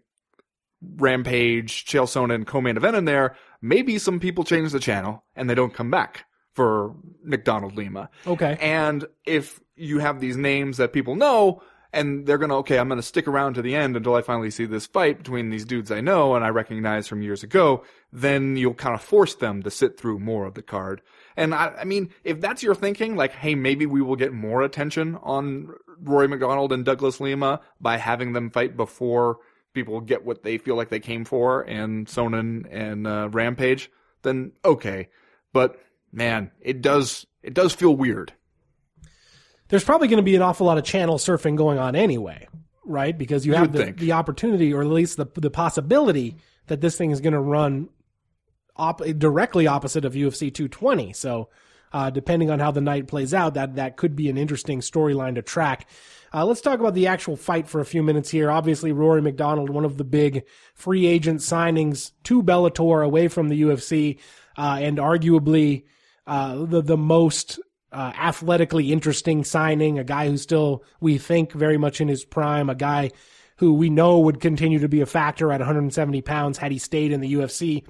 [0.82, 5.56] Rampage, Chael Sonnen co-main event in there, maybe some people change the channel and they
[5.56, 8.10] don't come back for MacDonald Lima.
[8.28, 8.58] Okay.
[8.60, 13.02] And if you have these names that people know, and they're gonna, okay, I'm gonna
[13.02, 16.02] stick around to the end until I finally see this fight between these dudes I
[16.02, 20.00] know and I recognize from years ago, then you'll kind of force them to sit
[20.00, 21.02] through more of the card.
[21.36, 24.62] And I, I mean, if that's your thinking, like, hey, maybe we will get more
[24.62, 29.40] attention on Rory MacDonald and Douglas Lima by having them fight before
[29.74, 33.90] people get what they feel like they came for and Sonnen and uh, Rampage,
[34.22, 35.10] then okay.
[35.52, 35.80] but
[36.12, 38.34] man, it does it does feel weird.
[39.70, 42.48] There's probably going to be an awful lot of channel surfing going on anyway,
[42.86, 43.18] right?
[43.18, 43.98] Because you have the, think.
[43.98, 47.90] the opportunity, or at least the the possibility that this thing is going to run
[48.76, 51.14] op- directly opposite of UFC 220.
[51.14, 51.50] So,
[51.92, 55.36] uh, depending on how the night plays out, that that could be an interesting storyline
[55.36, 55.88] to track.
[56.34, 58.50] Uh, let's talk about the actual fight for a few minutes here.
[58.50, 60.44] Obviously, Rory MacDonald, one of the big
[60.74, 64.20] free agent signings to Bellator away from the UFC,
[64.58, 65.84] uh, and arguably
[66.26, 67.60] uh, the the most
[67.92, 70.00] uh, athletically interesting signing.
[70.00, 72.70] A guy who's still, we think, very much in his prime.
[72.70, 73.12] A guy
[73.58, 77.12] who we know would continue to be a factor at 170 pounds had he stayed
[77.12, 77.86] in the UFC.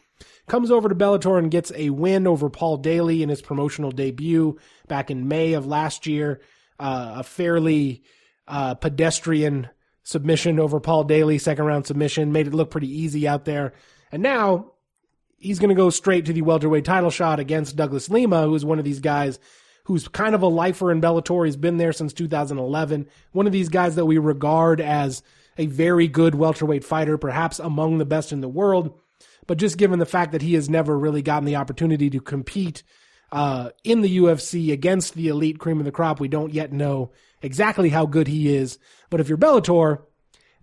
[0.48, 4.58] Comes over to Bellator and gets a win over Paul Daly in his promotional debut
[4.88, 6.42] back in May of last year.
[6.80, 8.04] Uh, a fairly
[8.48, 9.70] uh, pedestrian
[10.04, 13.74] submission over Paul Daly, second round submission, made it look pretty easy out there.
[14.12, 14.74] And now
[15.38, 18.80] he's going to go straight to the welterweight title shot against Douglas Lima, who's one
[18.80, 19.40] of these guys
[19.86, 21.46] who's kind of a lifer in Bellator.
[21.46, 23.08] He's been there since 2011.
[23.32, 25.24] One of these guys that we regard as
[25.58, 28.98] a very good welterweight fighter, perhaps among the best in the world.
[29.48, 32.84] But just given the fact that he has never really gotten the opportunity to compete
[33.32, 37.12] uh, in the UFC against the elite cream of the crop, we don't yet know
[37.42, 38.78] exactly how good he is.
[39.10, 40.02] But if you're Bellator,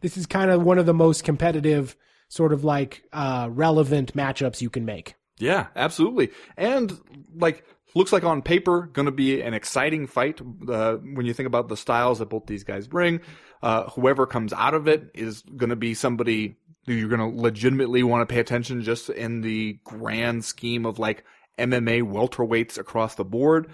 [0.01, 1.97] this is kind of one of the most competitive,
[2.29, 5.15] sort of like uh, relevant matchups you can make.
[5.39, 6.31] Yeah, absolutely.
[6.57, 6.97] And
[7.35, 7.65] like
[7.95, 11.69] looks like on paper going to be an exciting fight uh, when you think about
[11.69, 13.21] the styles that both these guys bring.
[13.63, 16.57] Uh, whoever comes out of it is going to be somebody
[16.87, 21.25] you're going to legitimately want to pay attention just in the grand scheme of like
[21.59, 23.71] MMA welterweights across the board.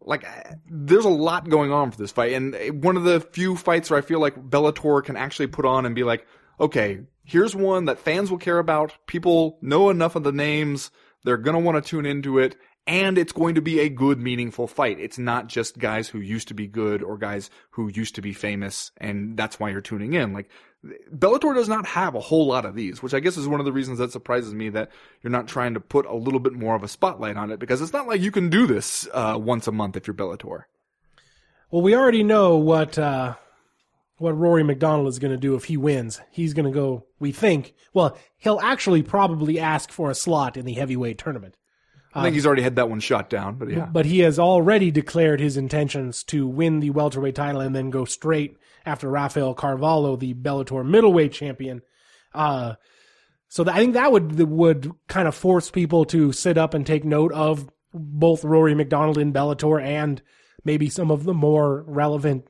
[0.00, 0.24] Like,
[0.70, 3.90] there's a lot going on for this fight, and eh, one of the few fights
[3.90, 6.26] where I feel like Bellator can actually put on and be like,
[6.60, 8.92] okay, here's one that fans will care about.
[9.06, 10.90] People know enough of the names.
[11.24, 12.56] They're going to want to tune into it.
[12.86, 15.00] And it's going to be a good, meaningful fight.
[15.00, 18.32] It's not just guys who used to be good or guys who used to be
[18.32, 20.32] famous, and that's why you're tuning in.
[20.32, 20.48] Like,
[21.14, 23.66] Bellator does not have a whole lot of these, which I guess is one of
[23.66, 24.90] the reasons that surprises me that
[25.22, 27.80] you're not trying to put a little bit more of a spotlight on it, because
[27.80, 30.64] it's not like you can do this uh, once a month if you're Bellator.
[31.70, 33.34] Well, we already know what uh,
[34.18, 36.20] what Rory MacDonald is going to do if he wins.
[36.30, 37.06] He's going to go.
[37.18, 37.74] We think.
[37.92, 41.56] Well, he'll actually probably ask for a slot in the heavyweight tournament.
[42.14, 43.84] I think he's already had that one shot down, but yeah.
[43.84, 48.06] But he has already declared his intentions to win the welterweight title and then go
[48.06, 48.56] straight
[48.86, 51.82] after Rafael Carvalho, the Bellator middleweight champion.
[52.32, 52.74] Uh,
[53.48, 57.04] so I think that would would kind of force people to sit up and take
[57.04, 60.22] note of both Rory MacDonald in Bellator and
[60.64, 62.46] maybe some of the more relevant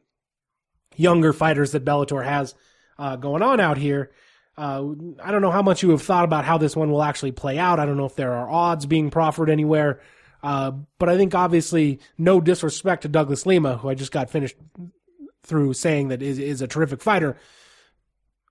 [0.96, 2.54] younger fighters that Bellator has
[2.98, 4.10] uh, going on out here.
[4.56, 4.86] Uh,
[5.22, 7.58] I don't know how much you have thought about how this one will actually play
[7.58, 7.78] out.
[7.78, 10.00] I don't know if there are odds being proffered anywhere.
[10.42, 14.56] Uh, but I think obviously no disrespect to Douglas Lima, who I just got finished
[15.46, 17.36] through saying that is, is a terrific fighter.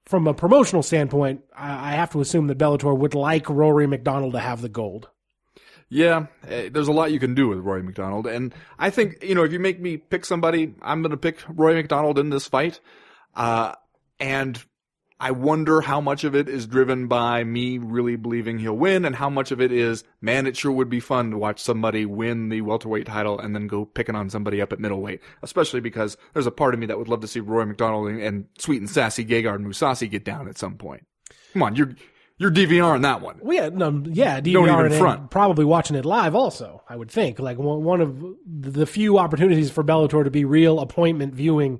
[0.05, 4.33] From a promotional standpoint, I, I have to assume that Bellator would like Rory MacDonald
[4.33, 5.09] to have the gold.
[5.89, 9.35] Yeah, eh, there's a lot you can do with Roy MacDonald, and I think you
[9.35, 12.47] know if you make me pick somebody, I'm going to pick Roy MacDonald in this
[12.47, 12.79] fight.
[13.35, 13.73] Uh,
[14.19, 14.63] and
[15.17, 19.15] I wonder how much of it is driven by me really believing he'll win, and
[19.15, 22.49] how much of it is, man, it sure would be fun to watch somebody win
[22.49, 25.21] the welterweight title and then go picking on somebody up at middleweight.
[25.41, 28.21] Especially because there's a part of me that would love to see Roy MacDonald and,
[28.21, 31.05] and sweet and sassy Gegard Mousasi get down at some point.
[31.53, 31.95] Come on, you're
[32.37, 33.39] you're DVRing that one.
[33.41, 35.31] Well, yeah, no, yeah, Don't DVR even and front.
[35.31, 36.35] probably watching it live.
[36.35, 40.81] Also, I would think like one of the few opportunities for Bellator to be real
[40.81, 41.79] appointment viewing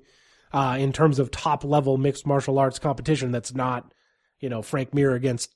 [0.55, 3.31] uh, in terms of top level mixed martial arts competition.
[3.31, 3.91] That's not,
[4.39, 5.53] you know, Frank Mir against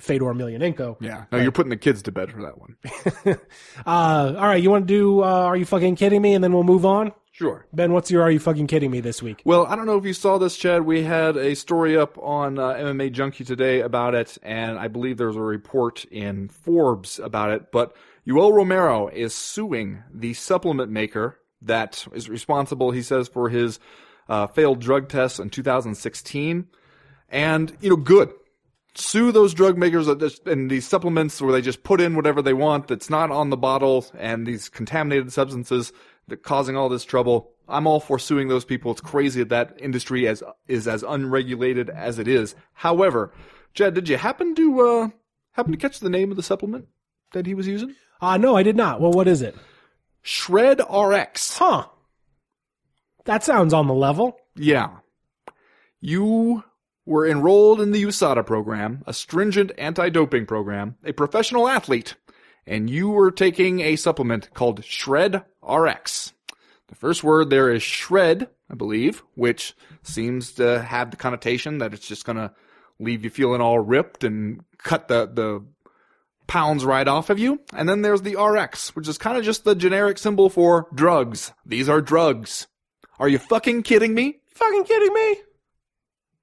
[0.00, 0.96] Fedor Emelianenko.
[1.00, 2.76] Yeah, no, you're putting the kids to bed for that one.
[3.86, 5.22] Uh, all right, you want to do?
[5.22, 6.34] Uh, Are you fucking kidding me?
[6.34, 7.12] And then we'll move on.
[7.32, 7.66] Sure.
[7.72, 9.40] Ben, what's your Are you fucking kidding me this week?
[9.44, 10.82] Well, I don't know if you saw this, Chad.
[10.82, 15.16] We had a story up on uh, MMA Junkie today about it, and I believe
[15.16, 17.72] there's a report in Forbes about it.
[17.72, 17.96] But
[18.26, 23.78] Yoel Romero is suing the supplement maker that is responsible, he says, for his
[24.30, 26.68] uh, failed drug tests in 2016.
[27.28, 28.32] And, you know, good.
[28.94, 32.88] Sue those drug makers and these supplements where they just put in whatever they want
[32.88, 35.92] that's not on the bottle and these contaminated substances
[36.28, 37.52] that causing all this trouble.
[37.68, 38.90] I'm all for suing those people.
[38.92, 42.54] It's crazy that that industry as, is as unregulated as it is.
[42.72, 43.32] However,
[43.74, 45.08] Jed, did you happen to, uh,
[45.52, 46.86] happen to catch the name of the supplement
[47.32, 47.94] that he was using?
[48.20, 49.00] Uh, no, I did not.
[49.00, 49.56] Well, what is it?
[50.22, 51.58] Shred RX.
[51.58, 51.86] Huh.
[53.24, 54.38] That sounds on the level.
[54.56, 54.98] Yeah.
[56.00, 56.64] You
[57.06, 62.14] were enrolled in the USADA program, a stringent anti-doping program, a professional athlete,
[62.66, 66.32] and you were taking a supplement called Shred RX.
[66.88, 71.94] The first word there is shred, I believe, which seems to have the connotation that
[71.94, 72.52] it's just gonna
[72.98, 75.64] leave you feeling all ripped and cut the, the
[76.46, 77.60] pounds right off of you.
[77.72, 81.52] And then there's the RX, which is kind of just the generic symbol for drugs.
[81.64, 82.66] These are drugs.
[83.20, 84.40] Are you fucking kidding me?
[84.54, 85.36] Fucking kidding me?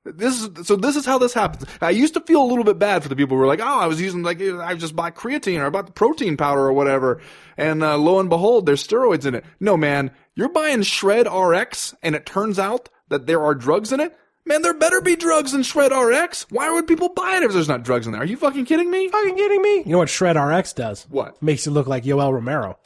[0.06, 0.78] This is so.
[0.78, 1.66] This is how this happens.
[1.82, 3.80] I used to feel a little bit bad for the people who were like, "Oh,
[3.80, 6.72] I was using like I just bought creatine or I bought the protein powder or
[6.72, 7.20] whatever,"
[7.58, 9.44] and uh, lo and behold, there's steroids in it.
[9.60, 14.00] No, man, you're buying Shred RX, and it turns out that there are drugs in
[14.00, 14.16] it.
[14.46, 16.46] Man, there better be drugs in Shred RX.
[16.52, 18.22] Why would people buy it if there's not drugs in there?
[18.22, 19.10] Are you fucking kidding me?
[19.10, 19.80] Fucking kidding me?
[19.80, 21.06] You know what Shred RX does?
[21.10, 21.42] What?
[21.44, 22.80] Makes you look like Yoel Romero.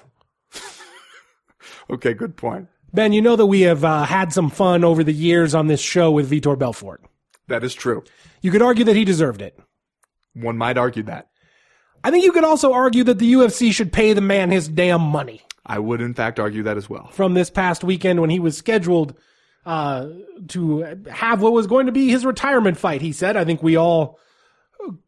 [1.90, 2.70] Okay, good point.
[2.94, 5.80] Ben, you know that we have uh, had some fun over the years on this
[5.82, 7.02] show with Vitor Belfort.
[7.48, 8.04] That is true.
[8.42, 9.58] You could argue that he deserved it.
[10.34, 11.30] One might argue that.
[12.04, 15.02] I think you could also argue that the UFC should pay the man his damn
[15.02, 17.08] money I would, in fact, argue that as well.
[17.12, 19.16] from this past weekend when he was scheduled
[19.66, 20.08] uh,
[20.50, 23.02] to have what was going to be his retirement fight.
[23.02, 24.18] He said, I think we all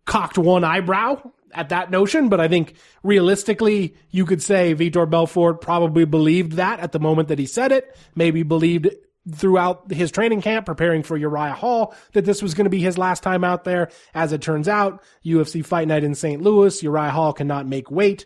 [0.05, 5.61] cocked one eyebrow at that notion, but I think realistically, you could say Vitor Belfort
[5.61, 8.89] probably believed that at the moment that he said it, maybe believed
[9.31, 12.97] throughout his training camp preparing for Uriah Hall that this was going to be his
[12.97, 13.89] last time out there.
[14.13, 16.41] As it turns out, UFC Fight Night in St.
[16.41, 18.25] Louis, Uriah Hall cannot make weight.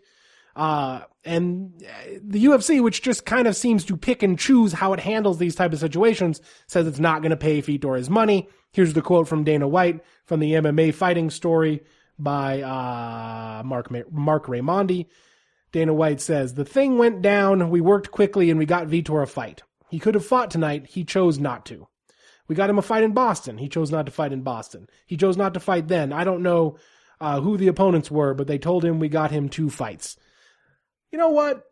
[0.55, 1.73] Uh, and
[2.23, 5.55] the UFC, which just kind of seems to pick and choose how it handles these
[5.55, 8.49] type of situations, says it's not going to pay Vitor his money.
[8.71, 11.83] Here's the quote from Dana White from the MMA fighting story
[12.17, 15.07] by uh, Marc Marc Raimondi.
[15.71, 17.69] Dana White says the thing went down.
[17.69, 19.63] We worked quickly and we got Vitor a fight.
[19.89, 20.87] He could have fought tonight.
[20.87, 21.87] He chose not to.
[22.47, 23.57] We got him a fight in Boston.
[23.57, 24.87] He chose not to fight in Boston.
[25.05, 26.13] He chose not to fight then.
[26.13, 26.77] I don't know
[27.19, 30.17] uh, who the opponents were, but they told him we got him two fights.
[31.11, 31.65] You know what?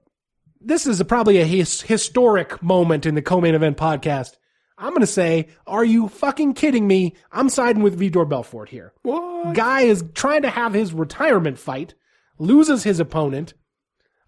[0.60, 4.36] This is a, probably a his, historic moment in the co-main event podcast.
[4.78, 7.15] I'm going to say, are you fucking kidding me?
[7.32, 8.93] I'm siding with Vitor Belfort here.
[9.03, 9.55] What?
[9.55, 11.93] Guy is trying to have his retirement fight,
[12.38, 13.53] loses his opponent.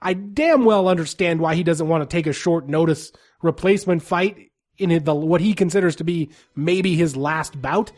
[0.01, 4.51] I damn well understand why he doesn't want to take a short notice replacement fight
[4.77, 7.91] in the, what he considers to be maybe his last bout.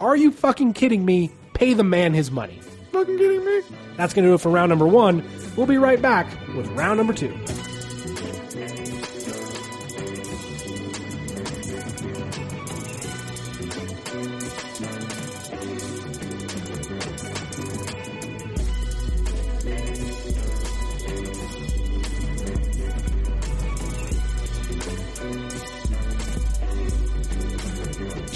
[0.00, 1.30] Are you fucking kidding me?
[1.54, 2.60] Pay the man his money.
[2.92, 3.62] Fucking kidding me?
[3.96, 5.26] That's going to do it for round number one.
[5.56, 7.34] We'll be right back with round number two.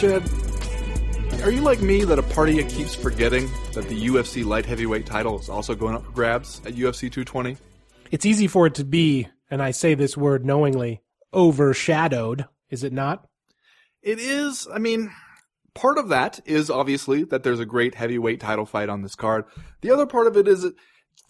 [0.00, 0.22] Chad,
[1.42, 5.38] are you like me that a party keeps forgetting that the UFC light heavyweight title
[5.38, 7.58] is also going up for grabs at UFC 220?
[8.10, 11.02] It's easy for it to be, and I say this word knowingly,
[11.34, 13.26] overshadowed, is it not?
[14.00, 15.12] It is, I mean,
[15.74, 19.44] part of that is obviously that there's a great heavyweight title fight on this card.
[19.82, 20.64] The other part of it is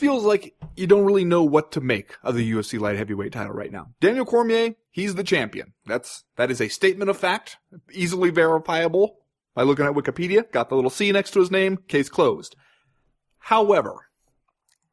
[0.00, 3.52] feels like you don't really know what to make of the UFC light heavyweight title
[3.52, 3.88] right now.
[4.00, 5.74] Daniel Cormier, he's the champion.
[5.86, 7.58] That's, that is a statement of fact,
[7.92, 9.18] easily verifiable
[9.54, 10.50] by looking at Wikipedia.
[10.50, 12.56] Got the little C next to his name, case closed.
[13.38, 14.06] However,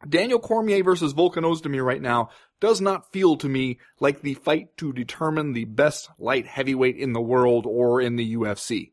[0.08, 2.30] Daniel Cormier versus Volkan Oezdemir right now
[2.60, 7.14] does not feel to me like the fight to determine the best light heavyweight in
[7.14, 8.92] the world or in the UFC.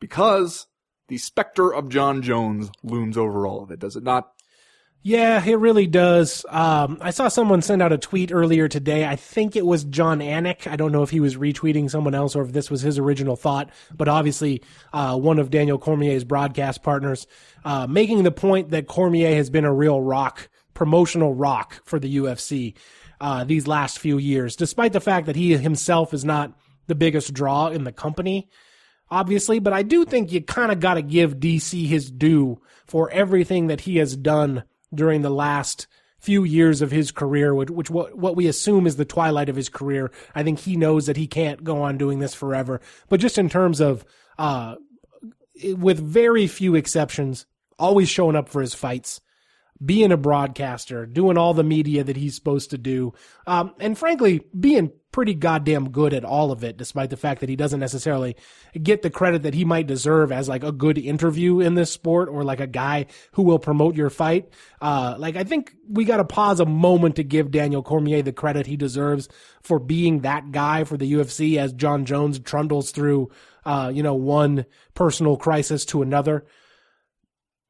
[0.00, 0.66] Because
[1.06, 4.32] the specter of Jon Jones looms over all of it, does it not?
[5.04, 6.46] Yeah, it really does.
[6.48, 9.04] Um, I saw someone send out a tweet earlier today.
[9.04, 10.68] I think it was Jon Anik.
[10.70, 13.34] I don't know if he was retweeting someone else or if this was his original
[13.34, 17.26] thought, but obviously, uh, one of Daniel Cormier's broadcast partners,
[17.64, 22.18] uh, making the point that Cormier has been a real rock, promotional rock for the
[22.18, 22.74] UFC,
[23.20, 27.34] uh, these last few years, despite the fact that he himself is not the biggest
[27.34, 28.48] draw in the company
[29.10, 33.10] obviously, but I do think you kind of got to give DC his due for
[33.10, 35.86] everything that he has done during the last
[36.18, 39.56] few years of his career, which, which what, what we assume is the twilight of
[39.56, 40.10] his career.
[40.34, 42.80] I think he knows that he can't go on doing this forever.
[43.08, 44.04] But just in terms of,
[44.38, 44.76] uh,
[45.64, 47.46] with very few exceptions,
[47.78, 49.20] always showing up for his fights,
[49.84, 53.12] being a broadcaster, doing all the media that he's supposed to do,
[53.46, 57.48] um, and frankly, being pretty goddamn good at all of it, despite the fact that
[57.50, 58.34] he doesn't necessarily
[58.82, 62.30] get the credit that he might deserve as like a good interview in this sport
[62.30, 64.48] or like a guy who will promote your fight.
[64.80, 68.32] Uh, like I think we got to pause a moment to give Daniel Cormier the
[68.32, 69.28] credit he deserves
[69.62, 73.30] for being that guy for the UFC as Jon Jones trundles through,
[73.66, 74.64] uh, you know, one
[74.94, 76.46] personal crisis to another.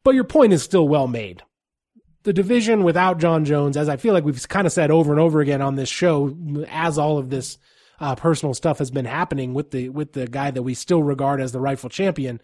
[0.04, 1.42] But your point is still well made
[2.24, 5.20] the division without Jon Jones, as I feel like we've kind of said over and
[5.20, 6.36] over again on this show,
[6.68, 7.58] as all of this
[8.00, 11.40] uh, personal stuff has been happening with the with the guy that we still regard
[11.40, 12.40] as the rightful champion.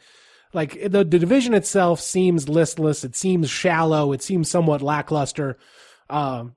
[0.54, 3.04] Like the, the division itself seems listless.
[3.04, 4.12] It seems shallow.
[4.12, 5.58] It seems somewhat lackluster.
[6.08, 6.54] Um,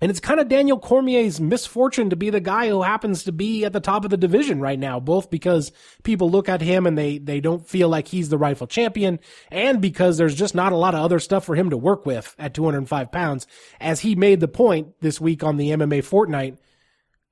[0.00, 3.64] and it's kind of Daniel Cormier's misfortune to be the guy who happens to be
[3.64, 5.72] at the top of the division right now, both because
[6.02, 9.20] people look at him and they, they don't feel like he's the rightful champion
[9.50, 12.34] and because there's just not a lot of other stuff for him to work with
[12.38, 13.46] at 205 pounds.
[13.80, 16.58] As he made the point this week on the MMA Fortnight,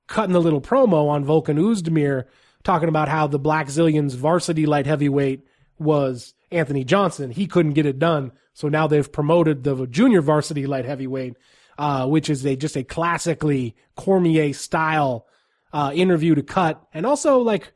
[0.07, 2.25] cutting the little promo on Volkan Oezdemir,
[2.63, 5.45] talking about how the Blackzilians varsity light heavyweight
[5.77, 7.29] was Anthony Johnson.
[7.31, 8.31] He couldn't get it done.
[8.53, 11.35] So now they've promoted the junior varsity light heavyweight
[11.77, 15.27] uh, which is a just a classically Cormier style
[15.71, 17.73] uh, interview to cut, and also like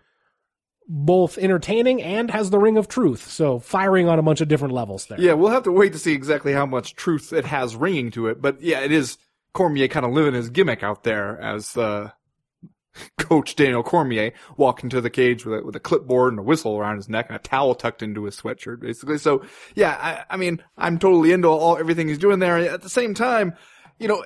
[0.87, 3.29] both entertaining and has the ring of truth.
[3.29, 5.19] So firing on a bunch of different levels there.
[5.19, 8.27] Yeah, we'll have to wait to see exactly how much truth it has ringing to
[8.27, 8.41] it.
[8.41, 9.17] But yeah, it is
[9.53, 12.11] Cormier kind of living his gimmick out there as uh,
[13.17, 16.77] Coach Daniel Cormier walking to the cage with a, with a clipboard and a whistle
[16.77, 19.17] around his neck and a towel tucked into his sweatshirt, basically.
[19.17, 19.43] So
[19.75, 22.57] yeah, I, I mean, I'm totally into all everything he's doing there.
[22.57, 23.55] At the same time,
[23.99, 24.23] you know,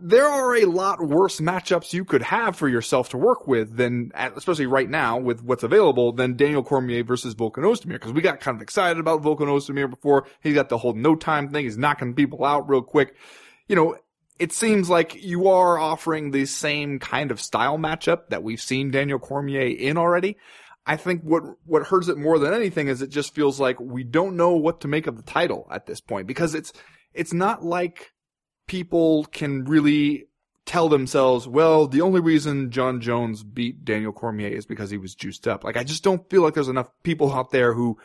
[0.00, 4.12] there are a lot worse matchups you could have for yourself to work with than,
[4.14, 7.92] especially right now with what's available, than Daniel Cormier versus Volkan Oezdemir.
[7.92, 10.26] Because we got kind of excited about Volkan Oezdemir before.
[10.42, 11.64] He's got the whole no time thing.
[11.64, 13.14] He's knocking people out real quick.
[13.68, 13.96] You know,
[14.38, 18.90] it seems like you are offering the same kind of style matchup that we've seen
[18.90, 20.38] Daniel Cormier in already.
[20.86, 24.02] I think what what hurts it more than anything is it just feels like we
[24.02, 26.72] don't know what to make of the title at this point because it's
[27.12, 28.12] it's not like
[28.70, 30.28] people can really
[30.64, 35.16] tell themselves, well, the only reason Jon Jones beat Daniel Cormier is because he was
[35.16, 35.64] juiced up.
[35.64, 37.98] Like, I just don't feel like there's enough people out there who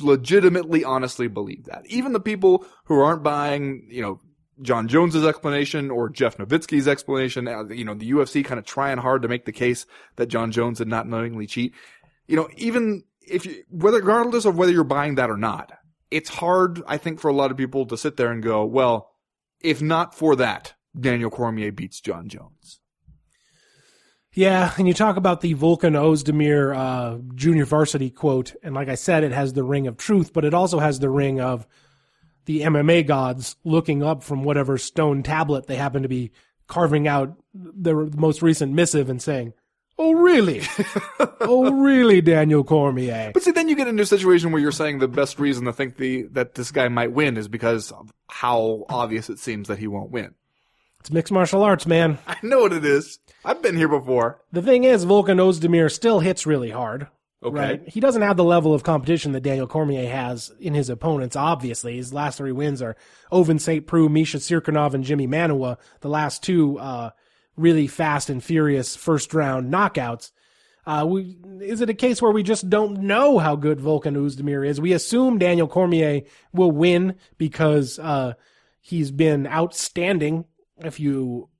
[0.00, 1.86] legitimately, honestly believe that.
[1.86, 4.18] Even the people who aren't buying, you know,
[4.60, 8.98] Jon Jones's explanation or Jeff Novitzky's explanation, uh, you know, the UFC kind of trying
[8.98, 11.74] hard to make the case that Jon Jones did not knowingly cheat.
[12.26, 15.70] You know, even if you, whether, regardless of whether you're buying that or not,
[16.10, 19.07] it's hard, I think, for a lot of people to sit there and go, well,
[19.60, 22.80] if not for that, Daniel Cormier beats Jon Jones.
[24.34, 28.94] Yeah, and you talk about the Volkan Oezdemir uh, junior varsity quote, and like I
[28.94, 31.66] said, it has the ring of truth, but it also has the ring of
[32.44, 36.30] the MMA gods looking up from whatever stone tablet they happen to be
[36.66, 39.54] carving out their most recent missive and saying,
[40.00, 40.62] Oh, really?
[41.40, 43.32] oh, really, Daniel Cormier?
[43.34, 45.72] But see, then you get into a situation where you're saying the best reason to
[45.72, 49.78] think the that this guy might win is because of how obvious it seems that
[49.78, 50.34] he won't win.
[51.00, 52.18] It's mixed martial arts, man.
[52.26, 53.18] I know what it is.
[53.44, 54.40] I've been here before.
[54.52, 57.08] The thing is, Volkan Oezdemir still hits really hard.
[57.42, 57.56] Okay.
[57.56, 57.88] Right?
[57.88, 61.96] He doesn't have the level of competition that Daniel Cormier has in his opponents, obviously.
[61.96, 62.96] His last three wins are
[63.32, 63.86] Ovince St.
[63.86, 65.78] Preux, Misha Cirkunov, and Jimmy Manuwa.
[66.00, 67.10] The last two, uh,
[67.58, 70.30] really fast and furious first round knockouts.
[70.86, 74.66] Uh, we, is it a case where we just don't know how good Volkan Oezdemir
[74.66, 74.80] is?
[74.80, 76.22] We assume Daniel Cormier
[76.54, 78.32] will win because uh,
[78.80, 80.46] he's been outstanding.
[80.78, 81.50] If you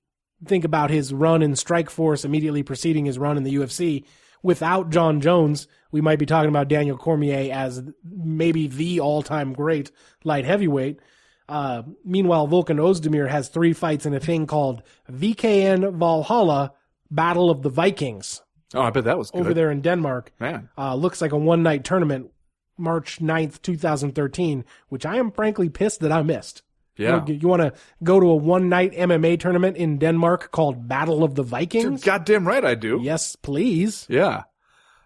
[0.46, 4.04] think about his run in Strikeforce immediately preceding his run in the UFC,
[4.42, 9.90] without Jon Jones, we might be talking about Daniel Cormier as maybe the all-time great
[10.24, 11.00] light heavyweight.
[11.48, 16.72] Uh, meanwhile, Volkan Oezdemir has three fights in a thing called VKN Valhalla
[17.10, 18.42] Battle of the Vikings.
[18.74, 19.40] Oh, I bet that was good.
[19.40, 20.32] over there in Denmark.
[20.38, 20.68] Man.
[20.76, 22.30] Uh, looks like a one night tournament,
[22.76, 26.62] March 9th, 2013, which I am frankly pissed that I missed.
[26.98, 27.24] Yeah.
[27.26, 27.72] You, you want to
[28.02, 32.04] go to a one night MMA tournament in Denmark called Battle of the You're Vikings?
[32.04, 33.00] goddamn right I do.
[33.02, 34.04] Yes, please.
[34.10, 34.42] Yeah.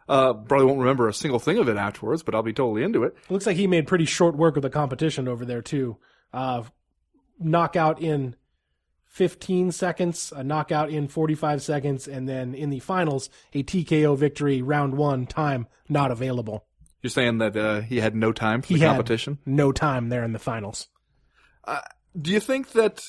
[0.08, 3.04] Uh, probably won't remember a single thing of it afterwards, but I'll be totally into
[3.04, 3.14] it.
[3.28, 5.96] Looks like he made pretty short work of the competition over there too.
[6.32, 6.62] Uh,
[7.38, 8.36] knockout in
[9.06, 14.62] 15 seconds, a knockout in 45 seconds, and then in the finals, a TKO victory,
[14.62, 16.64] round one, time not available.
[17.02, 19.38] You're saying that uh, he had no time for He the competition?
[19.44, 20.88] no time there in the finals.
[22.20, 23.04] Do you think that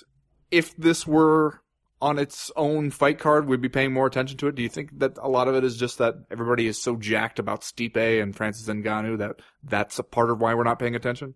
[0.51, 1.61] if this were
[2.01, 4.55] on its own fight card, we'd be paying more attention to it?
[4.55, 7.39] Do you think that a lot of it is just that everybody is so jacked
[7.39, 11.35] about Stipe and Francis Ngannou that that's a part of why we're not paying attention?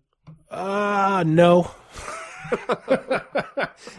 [0.50, 1.70] Uh no.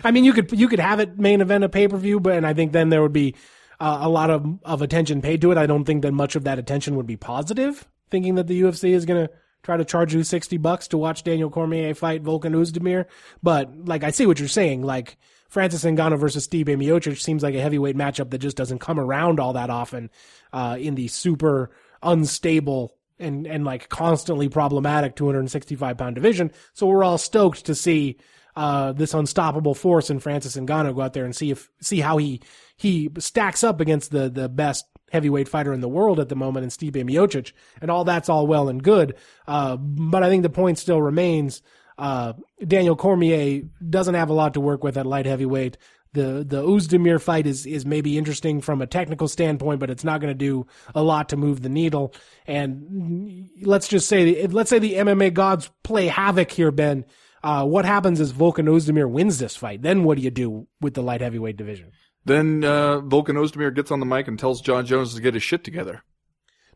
[0.03, 2.35] I mean, you could you could have it main event a pay per view, but
[2.35, 3.35] and I think then there would be
[3.79, 5.57] uh, a lot of of attention paid to it.
[5.57, 7.87] I don't think that much of that attention would be positive.
[8.09, 11.23] Thinking that the UFC is going to try to charge you sixty bucks to watch
[11.23, 13.05] Daniel Cormier fight Volkan Oezdemir,
[13.43, 14.81] but like I see what you're saying.
[14.83, 15.17] Like
[15.49, 19.39] Francis Ngannou versus Stipe Miocic seems like a heavyweight matchup that just doesn't come around
[19.39, 20.09] all that often
[20.53, 21.71] uh, in the super
[22.01, 26.51] unstable and and like constantly problematic 265 pound division.
[26.73, 28.17] So we're all stoked to see
[28.55, 32.17] uh, this unstoppable force in Francis Ngannou go out there and see if see how
[32.17, 32.41] he
[32.75, 36.63] he stacks up against the the best heavyweight fighter in the world at the moment
[36.63, 39.15] in Stipe Miocic, and all that's all well and good.
[39.47, 41.61] Uh, but I think the point still remains.
[41.97, 42.33] Uh,
[42.65, 45.77] Daniel Cormier doesn't have a lot to work with at light heavyweight.
[46.13, 50.21] The the Oezdemir fight is is maybe interesting from a technical standpoint, but it's not
[50.21, 52.13] going to do a lot to move the needle.
[52.47, 57.05] And let's just say, let's say the MMA gods play havoc here, Ben.
[57.43, 59.81] Uh, what happens is Volkan Oezdemir wins this fight?
[59.81, 61.91] Then what do you do with the light heavyweight division?
[62.25, 65.43] Then uh, Volkan Oezdemir gets on the mic and tells Jon Jones to get his
[65.43, 66.03] shit together.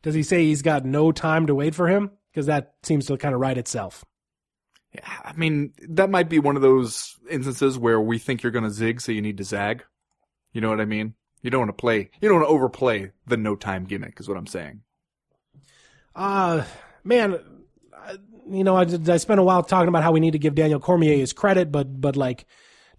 [0.02, 2.12] Does he say he's got no time to wait for him?
[2.32, 4.06] Because that seems to kind of write itself.
[5.02, 8.70] I mean, that might be one of those instances where we think you're going to
[8.70, 9.84] zig, so you need to zag.
[10.52, 11.16] You know what I mean?
[11.42, 14.28] You don't want to play, you don't want to overplay the no time gimmick, is
[14.28, 14.82] what I'm saying.
[16.16, 16.64] Uh,
[17.04, 17.40] man,
[18.50, 20.80] you know, I, I spent a while talking about how we need to give Daniel
[20.80, 22.46] Cormier his credit, but, but like,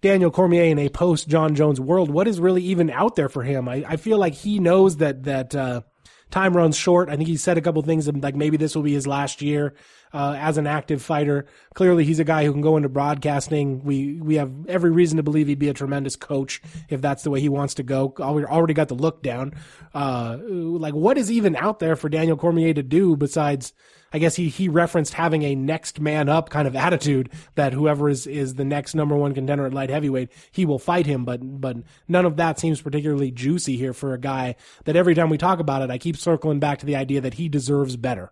[0.01, 3.41] Daniel Cormier in a post Jon Jones world, what is really even out there for
[3.41, 3.67] him?
[3.67, 5.81] I, I feel like he knows that, that, uh,
[6.29, 7.09] time runs short.
[7.09, 9.75] I think he said a couple things like maybe this will be his last year
[10.15, 11.45] uh, as an active fighter.
[11.73, 13.83] Clearly, he's a guy who can go into broadcasting.
[13.83, 17.29] We we have every reason to believe he'd be a tremendous coach if that's the
[17.29, 18.13] way he wants to go.
[18.17, 19.53] We already got the look down.
[19.93, 23.73] Uh, like, what is even out there for Daniel Cormier to do besides?
[24.13, 28.07] I guess he he referenced having a next man up kind of attitude that whoever
[28.07, 31.25] is is the next number one contender at light heavyweight, he will fight him.
[31.25, 31.75] But but
[32.07, 34.55] none of that seems particularly juicy here for a guy
[34.85, 37.33] that every time we talk about it, I keep circling back to the idea that
[37.33, 38.31] he deserves better.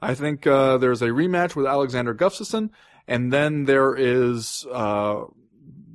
[0.00, 2.70] I think uh, there's a rematch with Alexander Gustafsson,
[3.06, 5.24] and then there is uh,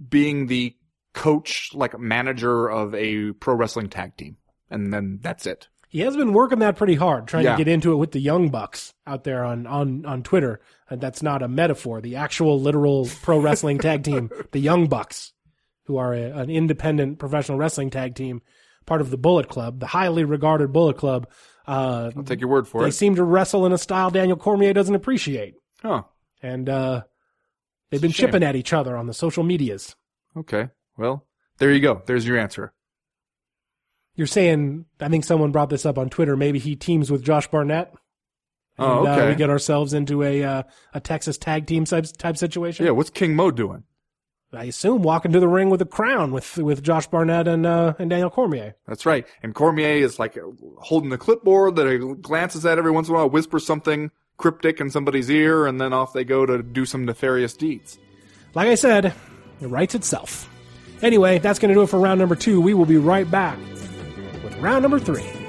[0.10, 0.76] being the
[1.14, 4.38] coach, like manager of a pro wrestling tag team,
[4.70, 5.68] and then that's it.
[5.88, 7.51] He has been working that pretty hard, trying yeah.
[7.51, 10.60] to get into it with the Young Bucks out there on on on Twitter.
[10.89, 15.34] And that's not a metaphor; the actual literal pro wrestling tag team, the Young Bucks,
[15.86, 18.41] who are a, an independent professional wrestling tag team,
[18.86, 21.27] part of the Bullet Club, the highly regarded Bullet Club
[21.65, 22.88] uh, I'll take your word for they it.
[22.88, 25.55] They seem to wrestle in a style Daniel Cormier doesn't appreciate.
[25.81, 26.03] Huh.
[26.41, 27.03] And uh,
[27.89, 29.95] they've been chipping at each other on the social medias.
[30.36, 30.69] Okay.
[30.97, 31.25] Well,
[31.57, 32.01] there you go.
[32.05, 32.73] There's your answer.
[34.15, 36.36] You're saying, I think someone brought this up on Twitter.
[36.36, 37.93] Maybe he teams with Josh Barnett.
[38.77, 39.25] Oh, and, oh, okay.
[39.25, 40.63] Uh, we get ourselves into a uh,
[40.93, 42.86] a Texas tag team type type situation.
[42.86, 43.84] Yeah, what's King Mo doing?
[44.56, 47.93] I assume walking to the ring with a crown with with Josh Barnett and uh,
[47.99, 48.76] and Daniel Cormier.
[48.88, 49.26] That's right.
[49.41, 50.38] And Cormier is like
[50.78, 54.80] holding the clipboard that he glances at every once in a while, whispers something cryptic
[54.80, 57.97] in somebody's ear, and then off they go to do some nefarious deeds.
[58.54, 59.14] Like I said,
[59.62, 60.49] it writes itself.
[61.01, 62.62] Anyway, that's going to do it for round number two.
[62.62, 63.58] We will be right back
[64.43, 65.43] with round number three.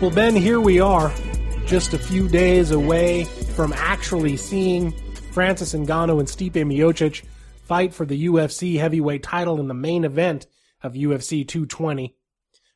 [0.00, 1.12] Well, Ben, here we are,
[1.66, 4.92] just a few days away from actually seeing
[5.32, 7.24] Francis Ngannou and Stipe Miocic
[7.64, 10.46] fight for the UFC heavyweight title in the main event
[10.84, 12.14] of UFC 220.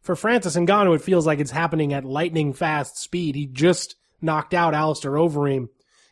[0.01, 3.37] For Francis Ngannou, it feels like it's happening at lightning fast speed.
[3.37, 5.69] He just knocked out Alistair Overeem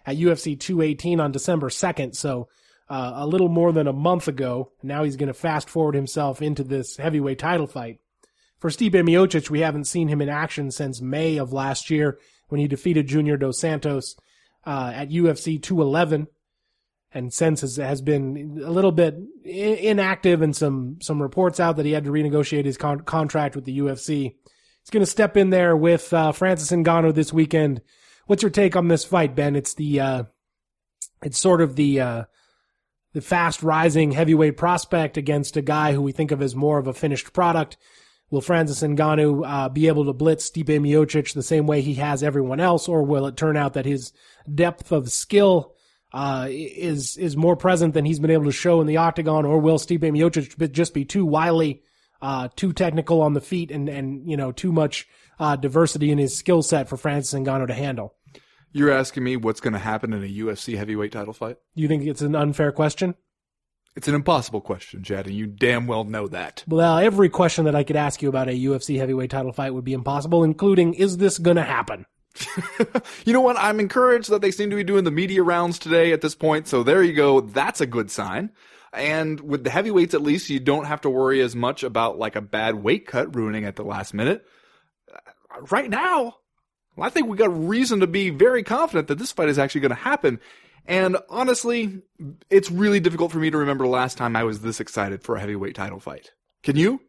[0.07, 2.47] at UFC 218 on December 2nd, so
[2.89, 4.71] uh, a little more than a month ago.
[4.81, 7.99] Now he's going to fast forward himself into this heavyweight title fight.
[8.61, 12.61] For Stipe Miocic, we haven't seen him in action since May of last year when
[12.61, 14.17] he defeated Junior Dos Santos
[14.67, 16.27] uh, at UFC 211,
[17.13, 21.87] and since has, has been a little bit inactive, and some some reports out that
[21.87, 24.35] he had to renegotiate his con- contract with the UFC.
[24.83, 27.81] He's going to step in there with uh, Francis Ngannou this weekend.
[28.27, 29.57] What's your take on this fight, Ben?
[29.57, 30.25] It's the uh,
[31.23, 32.25] it's sort of the uh,
[33.15, 36.87] the fast rising heavyweight prospect against a guy who we think of as more of
[36.87, 37.79] a finished product.
[38.31, 42.23] Will Francis Ngannou uh, be able to blitz Stipe Miocic the same way he has
[42.23, 44.13] everyone else, or will it turn out that his
[44.53, 45.75] depth of skill
[46.13, 49.59] uh, is is more present than he's been able to show in the octagon, or
[49.59, 51.83] will Stipe Miocic just be too wily,
[52.23, 55.09] uh, too technical on the feet, and and you know too much
[55.41, 58.15] uh, diversity in his skill set for Francis Ngannou to handle?
[58.73, 61.57] You're asking me what's going to happen in a UFC heavyweight title fight?
[61.75, 63.17] You think it's an unfair question?
[63.97, 66.63] It's an impossible question, Chad, and you damn well know that.
[66.69, 69.85] Well, every question that I could ask you about a UFC heavyweight title fight would
[69.85, 72.07] be impossible, including is this going to happen?
[73.25, 73.57] you know what?
[73.59, 76.69] I'm encouraged that they seem to be doing the media rounds today at this point,
[76.69, 77.41] so there you go.
[77.41, 78.51] That's a good sign.
[78.93, 82.37] And with the heavyweights, at least, you don't have to worry as much about like
[82.37, 84.45] a bad weight cut ruining at the last minute.
[85.71, 86.37] Right now,
[86.99, 89.91] I think we got reason to be very confident that this fight is actually going
[89.91, 90.41] to happen.
[90.87, 92.03] And honestly,
[92.49, 95.37] it's really difficult for me to remember the last time I was this excited for
[95.37, 96.33] a heavyweight title fight.
[96.63, 97.01] Can you?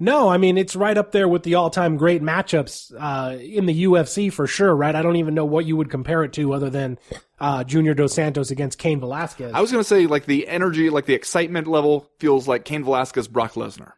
[0.00, 3.84] No, I mean it's right up there with the all-time great matchups uh, in the
[3.84, 4.74] UFC for sure.
[4.74, 4.94] Right?
[4.94, 6.98] I don't even know what you would compare it to other than
[7.40, 9.52] uh, Junior Dos Santos against Cain Velasquez.
[9.52, 12.84] I was going to say like the energy, like the excitement level feels like Cain
[12.84, 13.92] Velasquez, Brock Lesnar.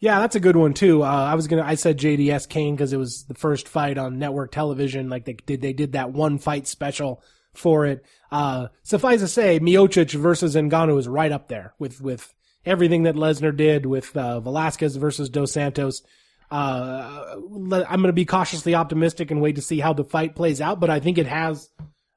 [0.00, 1.02] Yeah, that's a good one too.
[1.02, 4.18] Uh, I was gonna, I said JDS Cain because it was the first fight on
[4.18, 5.08] network television.
[5.08, 7.22] Like they did, they did that one fight special
[7.54, 8.04] for it.
[8.30, 12.32] Uh, suffice to say, Miocic versus Ngannou is right up there with with
[12.66, 16.02] everything that Lesnar did with uh, Velasquez versus Dos Santos.
[16.50, 20.60] Uh, I'm going to be cautiously optimistic and wait to see how the fight plays
[20.60, 21.68] out, but I think it has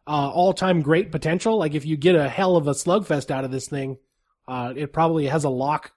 [0.05, 1.57] uh, all-time great potential.
[1.57, 3.97] Like if you get a hell of a slugfest out of this thing,
[4.47, 5.91] uh, it probably has a lock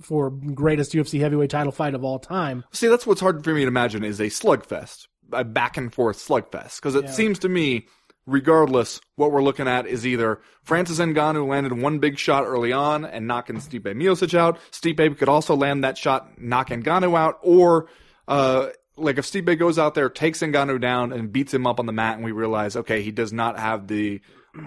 [0.00, 2.64] for greatest UFC heavyweight title fight of all time.
[2.72, 6.18] See, that's what's hard for me to imagine is a slugfest, a back and forth
[6.18, 7.10] slugfest, because it Yeah.
[7.12, 7.86] seems to me,
[8.26, 13.04] regardless, what we're looking at is either Francis Ngannou landed one big shot early on
[13.04, 14.58] and knocking Stipe Miocic out.
[14.72, 17.88] Stipe could also land that shot, knock Ngannou out, or
[18.26, 21.86] uh, like if Stipe goes out there, takes Ngannou down, and beats him up on
[21.86, 24.20] the mat, and we realize, okay, he does not have the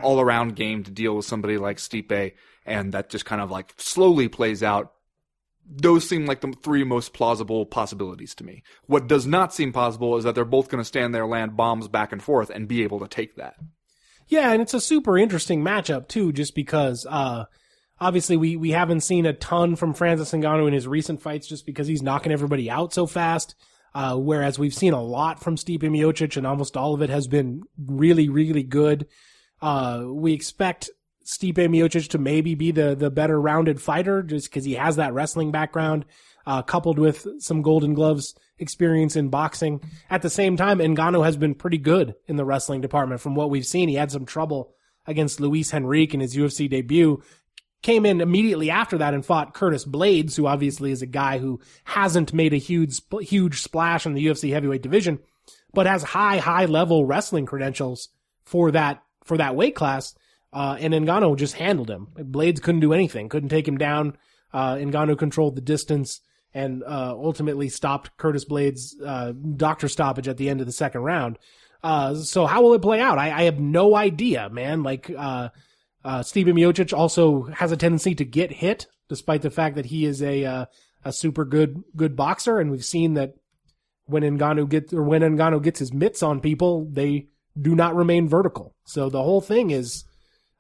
[0.03, 2.33] all around game to deal with somebody like Stipe,
[2.65, 4.93] and that just kind of like slowly plays out
[5.69, 8.63] those seem like the three most plausible possibilities to me.
[8.87, 11.87] What does not seem possible is that they're both going to stand there, land bombs
[11.87, 13.55] back and forth, and be able to take that.
[14.27, 17.45] Yeah, and it's a super interesting matchup too, just because uh,
[17.99, 21.65] obviously we we haven't seen a ton from Francis Ngannou in his recent fights, just
[21.65, 23.55] because he's knocking everybody out so fast.
[23.93, 27.27] Uh, whereas we've seen a lot from Stipe Miocic, and almost all of it has
[27.27, 29.07] been really, really good.
[29.61, 30.91] Uh, we expect
[31.29, 35.13] Stipe Miocic to maybe be the the better rounded fighter, just because he has that
[35.13, 36.05] wrestling background,
[36.47, 39.79] uh, coupled with some Golden Gloves experience in boxing.
[40.09, 43.21] At the same time, Ngannou has been pretty good in the wrestling department.
[43.21, 44.73] From what we've seen, he had some trouble
[45.05, 47.21] against Luis Henrique in his UFC debut.
[47.83, 51.59] Came in immediately after that and fought Curtis Blaydes, who obviously is a guy who
[51.83, 55.19] hasn't made a huge huge splash in the UFC heavyweight division,
[55.75, 58.09] but has high high level wrestling credentials
[58.43, 60.15] for that for that weight class.
[60.51, 62.07] Uh, and Ngannou just handled him.
[62.17, 64.17] Blaydes couldn't do anything, couldn't take him down.
[64.51, 66.21] Uh, Ngannou controlled the distance
[66.53, 71.01] and uh, ultimately stopped Curtis Blaydes' uh, doctor stoppage at the end of the second
[71.01, 71.37] round.
[71.83, 73.17] Uh, so how will it play out?
[73.17, 74.83] I, I have no idea, man.
[74.83, 75.49] Like uh,
[76.03, 80.05] uh, Steven Miocic also has a tendency to get hit, despite the fact that he
[80.05, 80.65] is a uh,
[81.05, 83.35] a super good good boxer, and we've seen that
[84.05, 87.27] when Ngannou gets or when Ngannou gets his mitts on people, they
[87.59, 88.75] do not remain vertical.
[88.85, 90.03] So the whole thing is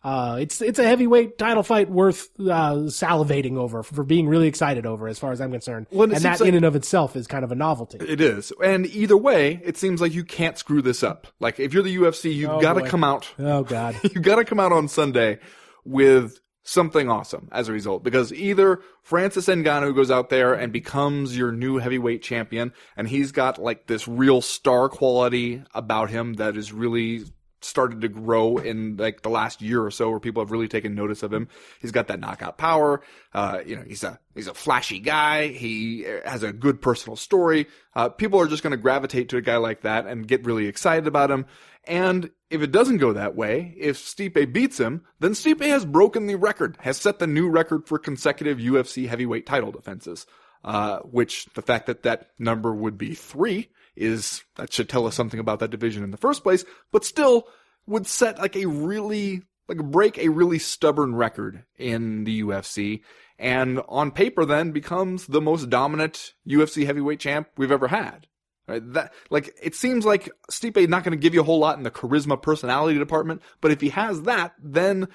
[0.03, 4.85] uh, it's it's a heavyweight title fight worth uh, salivating over for being really excited
[4.85, 5.87] over, as far as I'm concerned.
[5.91, 7.97] Well, and and that like- in and of itself is kind of a novelty.
[7.99, 8.53] It is.
[8.63, 11.27] And either way, it seems like you can't screw this up.
[11.39, 14.35] Like, if you're the UFC, you've Oh, got to come out Oh God, you've got
[14.37, 15.39] to come out on Sunday
[15.83, 21.35] with something awesome as a result because either Francis Ngannou goes out there and becomes
[21.35, 26.55] your new heavyweight champion and he's got like this real star quality about him that
[26.55, 27.23] is really
[27.61, 30.95] started to grow in like the last year or so where people have really taken
[30.95, 31.47] notice of him.
[31.81, 33.01] He's got that knockout power.
[33.33, 35.47] Uh, you know, he's a, he's a flashy guy.
[35.47, 37.67] He has a good personal story.
[37.95, 40.67] Uh, people are just going to gravitate to a guy like that and get really
[40.67, 41.45] excited about him.
[41.85, 46.27] And if it doesn't go that way, if Stipe beats him, then Stipe has broken
[46.27, 50.25] the record, has set the new record for consecutive UFC heavyweight title defenses.
[50.61, 53.69] Uh, which the fact that that number would be three
[53.99, 57.47] is, that should tell us something about that division in the first place, but still
[57.85, 63.01] would set like a really, like break a really stubborn record in the UFC.
[63.37, 68.27] And on paper then becomes the most dominant UFC heavyweight champ we've ever had.
[68.67, 68.93] Right?
[68.93, 71.83] That like it seems like Stipe not going to give you a whole lot in
[71.83, 75.07] the charisma personality department, but if he has that, then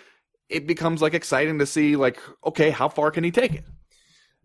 [0.48, 3.64] it becomes like exciting to see like okay, how far can he take it?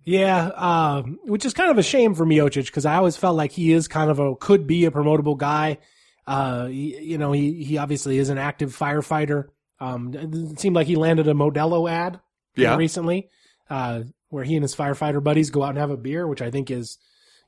[0.06, 3.52] Yeah, um, which is kind of a shame for Miocic because I always felt like
[3.52, 5.78] he is kind of a could be a promotable guy.
[6.26, 9.46] Uh, he- you know, he he obviously is an active firefighter.
[9.80, 12.20] Um, it seemed like he landed a Modelo ad
[12.56, 12.76] Yeah.
[12.76, 13.30] recently,
[13.70, 16.52] uh, where he and his firefighter buddies go out and have a beer, which I
[16.52, 16.98] think is,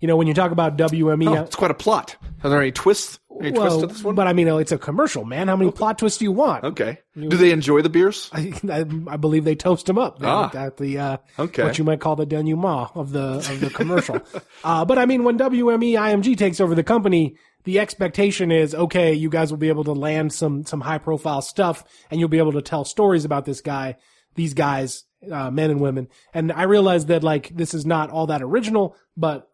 [0.02, 2.18] you know, when you talk about WME, Oh, it's quite a plot.
[2.44, 3.20] Are there any twists?
[3.40, 4.14] Any twists to this one?
[4.16, 5.48] but I mean, it's a commercial, man.
[5.48, 6.64] How many plot twists do you want?
[6.64, 7.00] okay.
[7.16, 8.30] Do they enjoy the beers?
[8.34, 10.50] I, I, I believe they toast them up Ah.
[10.50, 11.64] at, at the uh, Okay.
[11.64, 14.20] what you might call the denouement of the of the commercial.
[14.64, 19.14] uh, but I mean, when WME IMG takes over the company, the expectation is okay.
[19.14, 22.40] You guys will be able to land some some high profile stuff, and you'll be
[22.40, 23.98] able to tell stories about this guy,
[24.36, 26.08] these guys, uh, men and women.
[26.34, 29.48] And I realize that like this is not all that original, but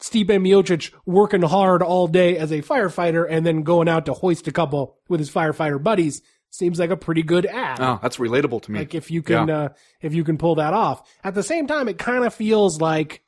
[0.00, 4.46] Stipe Miocic working hard all day as a firefighter and then going out to hoist
[4.46, 6.20] a couple with his firefighter buddies
[6.50, 7.80] seems like a pretty good ad.
[7.80, 8.80] Oh, that's relatable to me.
[8.80, 9.58] Like if you can, Yeah.
[9.58, 9.68] uh,
[10.00, 11.08] if you can pull that off.
[11.24, 13.22] At the same time, it kind of feels like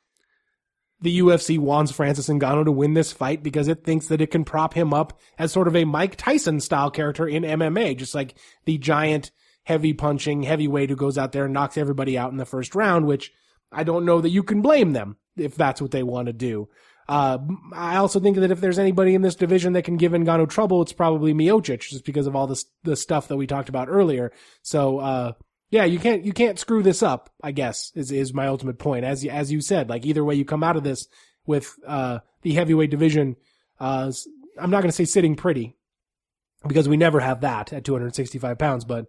[1.01, 4.43] the UFC wants Francis Ngannou to win this fight because it thinks that it can
[4.43, 8.35] prop him up as sort of a Mike Tyson style character in MMA, just like
[8.65, 9.31] the giant,
[9.63, 13.05] heavy punching heavyweight who goes out there and knocks everybody out in the first round,
[13.05, 13.31] which
[13.71, 16.69] I don't know that you can blame them if that's what they want to do.
[17.07, 17.39] Uh,
[17.73, 20.83] I also think that if there's anybody in this division that can give Ngannou trouble,
[20.83, 24.31] it's probably Miocic, just because of all this the stuff that we talked about earlier.
[24.61, 25.31] So, uh,
[25.71, 27.31] yeah, you can't you can't screw this up.
[27.41, 29.05] I guess is is my ultimate point.
[29.05, 31.07] As as you said, like either way you come out of this
[31.47, 33.37] with uh, the heavyweight division,
[33.79, 34.11] uh,
[34.59, 35.75] I'm not going to say sitting pretty
[36.67, 39.07] because we never have that at 265 pounds, but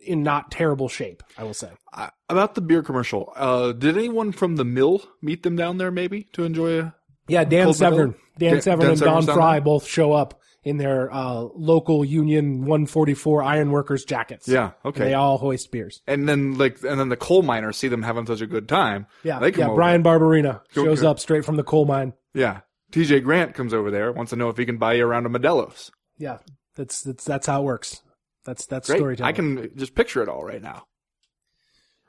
[0.00, 1.70] in not terrible shape, I will say.
[1.92, 5.90] Uh, about the beer commercial, uh, did anyone from the mill meet them down there
[5.90, 6.94] maybe to enjoy a
[7.28, 11.12] Yeah, Dan Severn, Dan Dan- Severn Dan and Don Frye both show up in their
[11.12, 14.48] uh, local Union 144 Ironworkers jackets.
[14.48, 15.04] Yeah, And okay.
[15.04, 16.00] they all hoist beers.
[16.06, 19.06] and then like and then the coal miners see them having such a good time.
[19.22, 19.66] Yeah, they come yeah.
[19.66, 19.76] over.
[19.76, 22.14] Bryan Barberena Go- shows go- up straight from the coal mine.
[22.32, 22.60] Yeah,
[22.92, 25.26] TJ Grant comes over there, wants to know if he can buy you a round
[25.26, 25.90] of Modelo's.
[26.16, 26.38] Yeah,
[26.76, 28.00] that's that's that's how it works.
[28.44, 29.28] That's that's Great, storytelling.
[29.28, 30.86] I can just picture it all right now.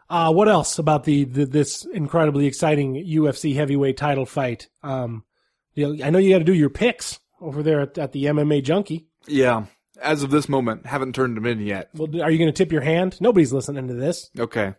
[0.09, 4.67] Uh, what else about the, the this incredibly exciting UFC heavyweight title fight?
[4.83, 5.23] Um,
[5.73, 8.25] you know, I know you got to do your picks over there at, at the
[8.25, 9.07] MMA Junkie.
[9.27, 9.65] Yeah,
[10.01, 11.89] as of this moment, haven't turned them in yet.
[11.93, 13.19] Well, are you going to tip your hand?
[13.19, 14.29] Nobody's listening to this.
[14.37, 14.73] Okay.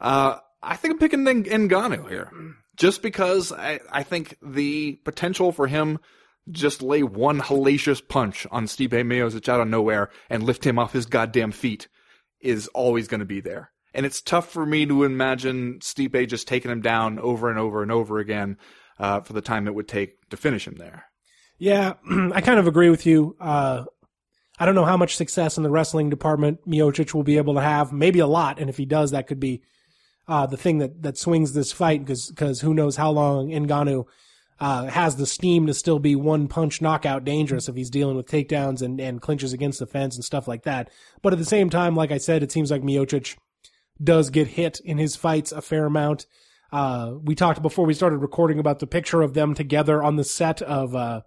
[0.00, 2.30] Uh, I think I'm picking Ng- Ngannou here.
[2.76, 5.98] Just because I, I think the potential for him
[6.50, 10.92] just lay one hellacious punch on Stipe Miocic out of nowhere and lift him off
[10.92, 11.88] his goddamn feet
[12.40, 13.70] is always going to be there.
[13.94, 17.82] And it's tough for me to imagine Stipe just taking him down over and over
[17.82, 18.58] and over again
[18.98, 21.06] uh, for the time it would take to finish him there.
[21.58, 21.94] Yeah,
[22.32, 23.36] I kind of agree with you.
[23.40, 23.84] Uh,
[24.58, 27.60] I don't know how much success in the wrestling department Miocic will be able to
[27.60, 27.92] have.
[27.92, 29.62] Maybe a lot, and if he does, that could be
[30.26, 34.04] uh, the thing that that swings this fight because who knows how long Ngannou
[34.60, 38.26] uh, has the steam to still be one punch knockout dangerous if he's dealing with
[38.26, 40.90] takedowns and and clinches against the fence and stuff like that.
[41.22, 43.36] But at the same time, like I said, it seems like Miocic
[44.02, 46.26] does get hit in his fights a fair amount.
[46.70, 50.24] Uh, we talked before we started recording about the picture of them together on the
[50.24, 51.22] set of uh,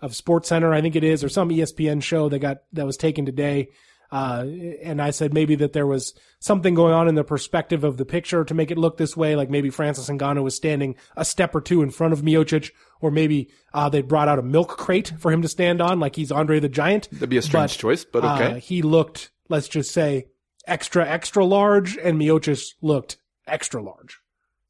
[0.00, 2.96] of Sports Center, I think it is, or some ESPN show that got that was
[2.96, 3.68] taken today.
[4.10, 4.44] Uh,
[4.82, 8.04] and I said maybe that there was something going on in the perspective of the
[8.04, 11.54] picture to make it look this way, like maybe Francis Ngannou was standing a step
[11.54, 15.12] or two in front of Miocic, or maybe uh, they brought out a milk crate
[15.18, 17.08] for him to stand on, like he's Andre the Giant.
[17.10, 18.52] That'd be a strange But, choice, but okay.
[18.52, 20.26] Uh, he looked, let's just say,
[20.66, 24.18] extra extra large, and Miocic looked extra large.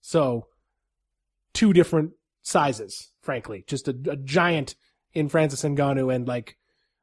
[0.00, 0.46] So,
[1.52, 2.12] two different
[2.42, 4.76] sizes, frankly, just a, a giant
[5.12, 6.56] in Francis Ngannou and like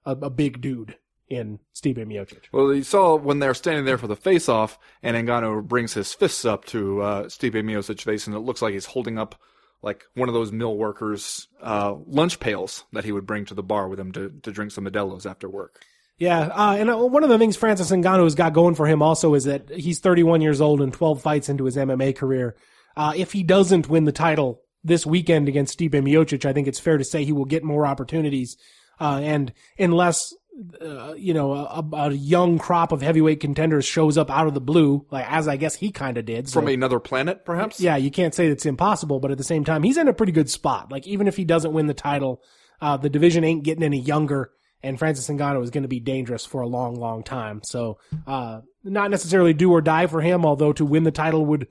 [0.05, 0.97] a, a big dude
[1.35, 2.45] in Stipe Miocic.
[2.51, 6.45] Well, you saw when they're standing there for the face-off, and Ngannou brings his fists
[6.45, 9.35] up to uh, Stipe Miocic's face, and it looks like he's holding up
[9.81, 13.61] like one of those mill workers' uh, lunch pails that he would bring to the
[13.61, 15.83] bar with him to, to drink some Modelo's after work.
[16.17, 19.01] Yeah, uh, and uh, one of the things Francis Ngannou has got going for him
[19.01, 22.55] also is that he's 31 years old and 12 fights into his MMA career.
[22.95, 26.79] Uh, if he doesn't win the title this weekend against Stipe Miocic, I think it's
[26.79, 28.57] fair to say he will get more opportunities.
[28.99, 30.33] Uh, and unless,
[30.81, 34.61] uh, you know, a, a young crop of heavyweight contenders shows up out of the
[34.61, 36.47] blue, like as I guess he kind of did.
[36.47, 37.79] So, From another planet, perhaps?
[37.79, 40.31] yeah, you can't say it's impossible, but at the same time, he's in a pretty
[40.31, 40.91] good spot.
[40.91, 42.41] Like even if he doesn't win the title,
[42.81, 44.51] uh, the division ain't getting any younger,
[44.83, 47.61] and Francis Ngannou is going to be dangerous for a long, long time.
[47.63, 47.97] So,
[48.27, 51.67] uh, not necessarily do or die for him, although to win the title would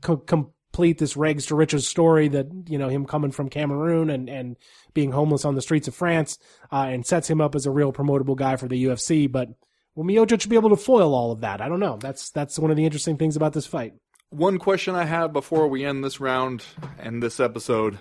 [0.00, 0.24] co-
[0.72, 4.56] complete this rags to riches story that you know him coming from Cameroon and and
[4.94, 6.38] being homeless on the streets of France,
[6.72, 9.30] uh, and sets him up as a real promotable guy for the UFC.
[9.30, 9.50] But
[9.94, 11.60] will Miocic should be able to foil all of that?
[11.60, 11.98] I don't know.
[11.98, 13.92] That's that's one of the interesting things about this fight.
[14.30, 16.64] One question I have before we end this round
[16.98, 17.98] and this episode.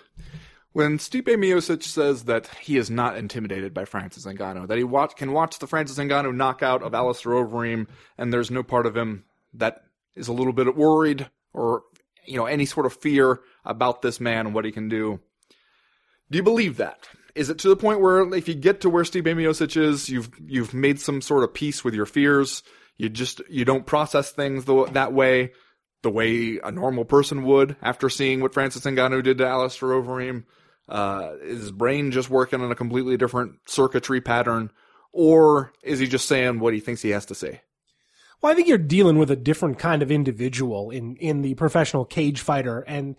[0.72, 5.18] When Stipe Miocic says that he is not intimidated by Francis Ngannou, that he watch,
[5.18, 7.88] can watch the Francis Ngannou knockout of Alistair Overeem,
[8.18, 9.84] and there's no part of him that
[10.16, 11.84] is a little bit worried or
[12.26, 15.20] you know any sort of fear about this man and what he can do.
[16.30, 17.08] Do you believe that?
[17.36, 20.30] Is it to the point where if you get to where Stipe Miocic is, you've
[20.46, 22.64] you've made some sort of peace with your fears?
[22.98, 25.52] You just you don't process things the, that way,
[26.04, 30.44] the way a normal person would after seeing what Francis Ngannou did to Alistair Overeem.
[30.90, 34.72] Uh, is his brain just working on a completely different circuitry pattern,
[35.14, 37.62] or is he just saying what he thinks he has to say?
[38.42, 42.06] Well, I think you're dealing with a different kind of individual in, in the professional
[42.06, 42.80] cage fighter.
[42.82, 43.16] And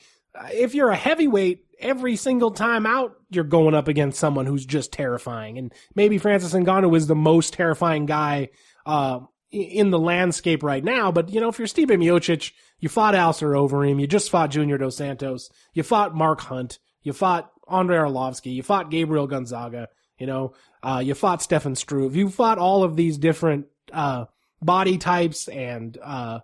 [0.53, 4.93] if you're a heavyweight, every single time out, you're going up against someone who's just
[4.93, 5.59] terrifying.
[5.59, 8.49] And maybe Francis Ngannou is the most terrifying guy
[8.85, 9.21] uh,
[9.53, 11.13] in the landscape right now.
[11.13, 14.79] But you know, if you're Stipe Miocic, you fought Alistair Overeem, you just fought Junior
[14.79, 19.89] Dos Santos, you fought Mark Hunt, you fought Andrei Arlovsky, you fought Gabriel Gonzaga,
[20.19, 24.25] you know, uh, you fought Stefan Struve, you fought all of these different uh,
[24.63, 26.41] body types and uh,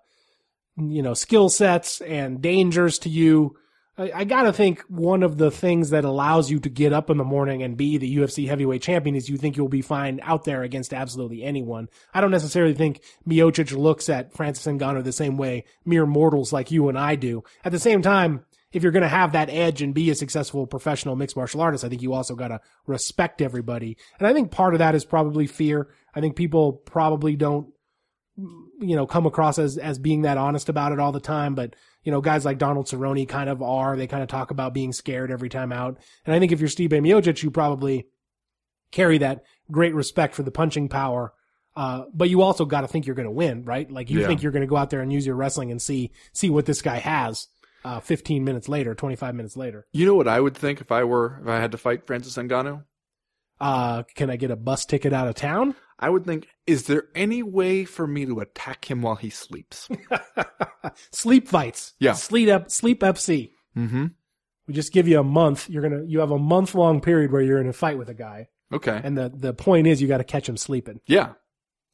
[0.77, 3.57] you know skill sets and dangers to you.
[3.97, 7.17] I, I gotta think one of the things that allows you to get up in
[7.17, 10.45] the morning and be the UFC heavyweight champion is you think you'll be fine out
[10.45, 11.89] there against absolutely anyone.
[12.13, 16.71] I don't necessarily think Miocic looks at Francis Ngannou the same way mere mortals like
[16.71, 17.45] you and I do.
[17.65, 20.67] At the same time, if you're going to have that edge and be a successful
[20.67, 23.97] professional mixed martial artist, I think you also got to respect everybody.
[24.19, 25.89] And I think part of that is probably fear.
[26.15, 27.69] I think people probably don't,
[28.39, 31.55] you know, come across as, as being that honest about it all the time.
[31.55, 31.75] But,
[32.05, 33.97] you know, guys like Donald Cerrone kind of are.
[33.97, 35.99] They kind of talk about being scared every time out.
[36.25, 38.07] And I think if you're Stipe Miocic, you probably
[38.93, 41.33] carry that great respect for the punching power.
[41.77, 43.91] Uh, but you also got to think you're going to win, right?
[43.91, 44.27] Like you Yeah.
[44.27, 46.67] think you're going to go out there and use your wrestling and see, see what
[46.67, 47.49] this guy has
[47.85, 49.87] uh, 15 minutes later, 25 minutes later.
[49.93, 52.37] You know what I would think if I were if I had to fight Francis
[52.37, 52.85] Ngannou?
[53.61, 55.75] Uh, can I get a bus ticket out of town?
[55.99, 59.89] I would think, is there any way for me to attack him while he sleeps?
[61.13, 61.95] Sleep fights.
[61.99, 62.13] Yeah.
[62.13, 63.51] Sleep up, sleep FC.
[63.77, 64.07] mm-hmm.
[64.67, 65.69] We just give you a month.
[65.71, 68.15] You're gonna, you have a month long period where you're in a fight with a
[68.15, 69.01] guy, Okay.
[69.03, 71.01] and the the point is you got to catch him sleeping.
[71.07, 71.33] yeah.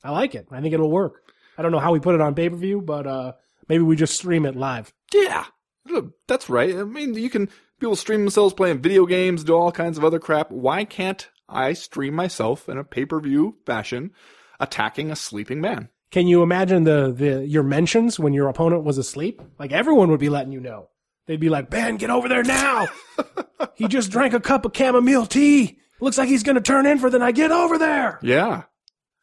[0.03, 0.49] I like it.
[0.51, 1.23] I think it'll work.
[1.57, 3.32] I don't know how we put it on pay per view, but uh,
[3.69, 4.93] maybe we just stream it live.
[5.15, 5.47] Yeah.
[5.89, 6.77] Look, That's right.
[6.77, 7.49] I mean, you can
[7.81, 10.51] people stream themselves playing video games, do all kinds of other crap.
[10.51, 14.12] Why can't I stream myself in a pay-per-view fashion
[14.61, 15.89] attacking a sleeping man?
[16.11, 19.43] Can you imagine the the your mentions when your opponent was asleep?
[19.59, 20.91] Like everyone would be letting you know.
[21.27, 22.87] They'd be like, "Ben, get over there now!
[23.75, 25.79] he just drank a cup of chamomile tea.
[26.01, 27.35] Looks like he's gonna turn in for the night.
[27.35, 28.62] Get over there!" Yeah.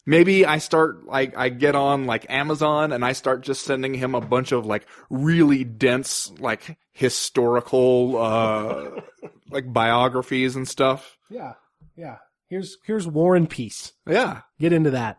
[0.06, 4.16] Maybe I start like I get on like Amazon and I start just sending him
[4.16, 9.02] a bunch of like really dense like historical uh
[9.50, 11.18] like biographies and stuff.
[11.30, 11.54] Yeah,
[11.96, 12.18] yeah.
[12.50, 13.94] Here's here's War and Peace.
[14.08, 14.42] Yeah.
[14.60, 15.18] Get into that.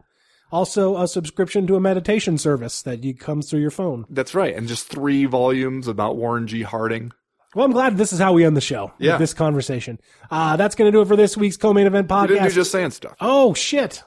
[0.51, 4.05] Also, a subscription to a meditation service that you comes through your phone.
[4.11, 4.55] That's right.
[4.55, 6.61] And just three volumes about Warren G.
[6.63, 7.13] Harding.
[7.55, 8.93] Well, I'm glad this is how we end the show.
[8.99, 9.17] with Yeah.
[9.17, 9.99] this conversation.
[10.31, 12.49] Uh, that's going to do it for this week's co-main event We didn't podcast.
[12.49, 13.15] do just saying stuff.
[13.21, 14.03] oh shit,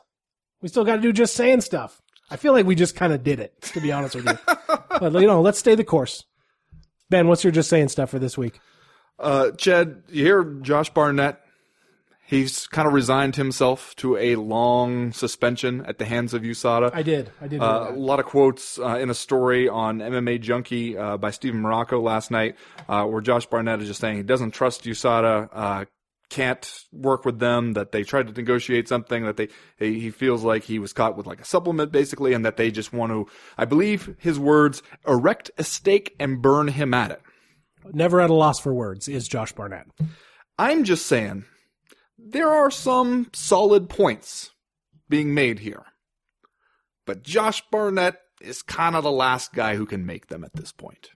[0.62, 2.00] we still got to do just saying stuff.
[2.30, 4.38] I feel like we just kind of did it, to be honest with you.
[5.00, 6.24] but you know, let's stay the course.
[7.10, 8.60] Ben, what's your just saying stuff for this week?
[9.20, 11.40] Uh, Jed, you hear Josh Barnett?
[12.28, 16.90] He's kind of resigned himself to a long suspension at the hands of USADA.
[16.94, 17.32] I did.
[17.40, 17.62] I did.
[17.62, 21.62] Uh, a lot of quotes uh, in a story on MMA Junkie uh, by Steven
[21.62, 22.56] Marrocco last night,
[22.90, 25.86] uh, where Josh Barnett is just saying he doesn't trust USADA, uh,
[26.30, 30.44] can't work with them, that they tried to negotiate something, that they he he feels
[30.44, 33.28] like he was caught with like a supplement basically, and that they just want to,
[33.56, 37.22] I believe his words, erect a stake and burn him at it.
[37.94, 39.86] Never at a loss for words is Josh Barnett.
[40.58, 41.46] I'm just saying,
[42.18, 44.52] there are some solid points
[45.10, 45.84] being made here.
[47.06, 50.72] But Josh Barnett is kind of the last guy who can make them at this
[50.72, 51.12] point.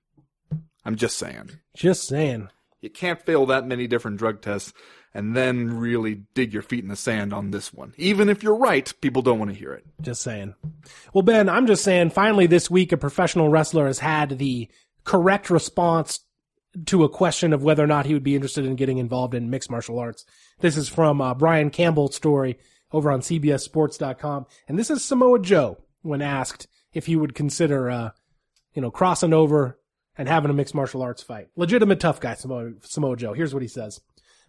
[0.86, 1.52] I'm just saying.
[1.76, 2.50] Just saying.
[2.82, 4.74] You can't fail that many different drug tests
[5.14, 7.94] and then really dig your feet in the sand on this one.
[7.98, 9.86] Even if you're right, people don't want to hear it.
[10.02, 10.54] Just saying.
[11.14, 14.70] Well, Ben, I'm just saying, finally this week, a professional wrestler has had the
[15.04, 16.20] correct response
[16.86, 19.50] to a question of whether or not he would be interested in getting involved in
[19.50, 20.26] mixed martial arts.
[20.60, 22.60] This is from uh, Brian Campbell's story
[22.92, 24.46] over on CBSSports.com.
[24.68, 28.10] And this is Samoa Joe when asked if he would consider, uh,
[28.74, 29.80] you know, crossing over
[30.18, 31.48] and having a mixed martial arts fight.
[31.56, 33.34] Legitimate tough guy, Samoa, Samoa Joe.
[33.34, 34.02] Here's what he says.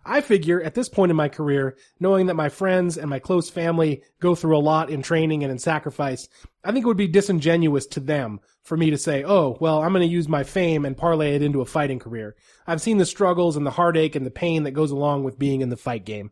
[0.05, 3.51] I figure at this point in my career, knowing that my friends and my close
[3.51, 6.27] family go through a lot in training and in sacrifice,
[6.65, 9.93] I think it would be disingenuous to them for me to say, oh, well, I'm
[9.93, 12.35] going to use my fame and parlay it into a fighting career.
[12.67, 15.61] I've seen the struggles and the heartache and the pain that goes along with being
[15.61, 16.31] in the fight game.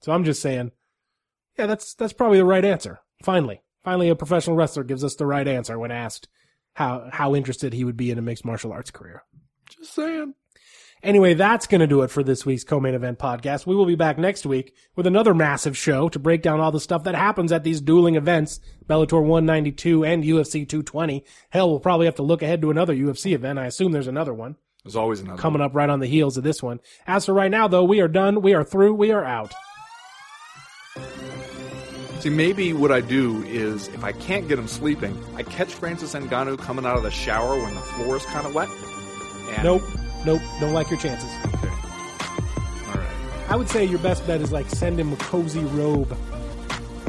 [0.00, 0.72] So I'm just saying,
[1.58, 3.00] yeah, that's, that's probably the right answer.
[3.22, 6.28] Finally, finally a professional wrestler gives us the right answer when asked
[6.74, 9.22] how, how interested he would be in a mixed martial arts career.
[9.68, 10.34] Just saying.
[11.04, 13.66] Anyway, that's going to do it for this week's co-main event podcast.
[13.66, 16.80] We will be back next week with another massive show to break down all the
[16.80, 18.58] stuff that happens at these dueling events,
[18.88, 21.22] Bellator 192 and UFC 220.
[21.50, 23.58] Hell, we'll probably have to look ahead to another UFC event.
[23.58, 25.36] I assume there's another one There's always another.
[25.40, 26.80] coming up right on the heels of this one.
[27.06, 28.40] As for right now, though, we are done.
[28.40, 28.94] We are through.
[28.94, 29.52] We are out.
[32.20, 36.14] See, maybe what I do is if I can't get him sleeping, I catch Francis
[36.14, 38.70] Ngannou coming out of the shower when the floor is kind of wet.
[39.50, 39.82] And Nope.
[40.24, 41.30] Nope, don't like your chances.
[41.54, 41.68] Okay.
[42.88, 43.08] All right.
[43.48, 46.16] I would say your best bet is like send him a cozy robe.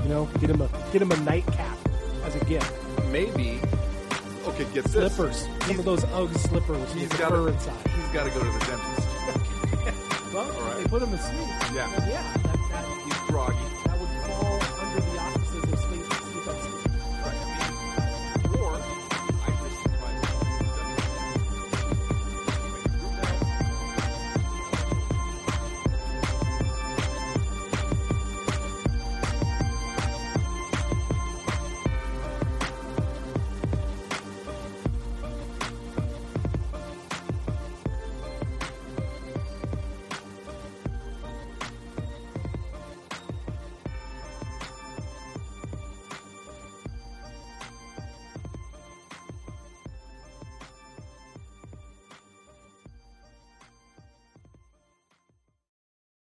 [0.03, 1.77] You know, get him a get him a nightcap
[2.23, 2.71] as a gift.
[3.11, 3.59] Maybe.
[4.45, 4.91] Okay, get this.
[5.15, 7.53] Slippers, some of those UGG slippers He's got fur to.
[7.53, 7.87] inside.
[7.87, 9.07] He's got to go to the dentist.
[10.35, 10.77] Well, right.
[10.83, 11.47] they put him to sleep.
[11.73, 12.09] Yeah.
[12.09, 12.45] Yeah.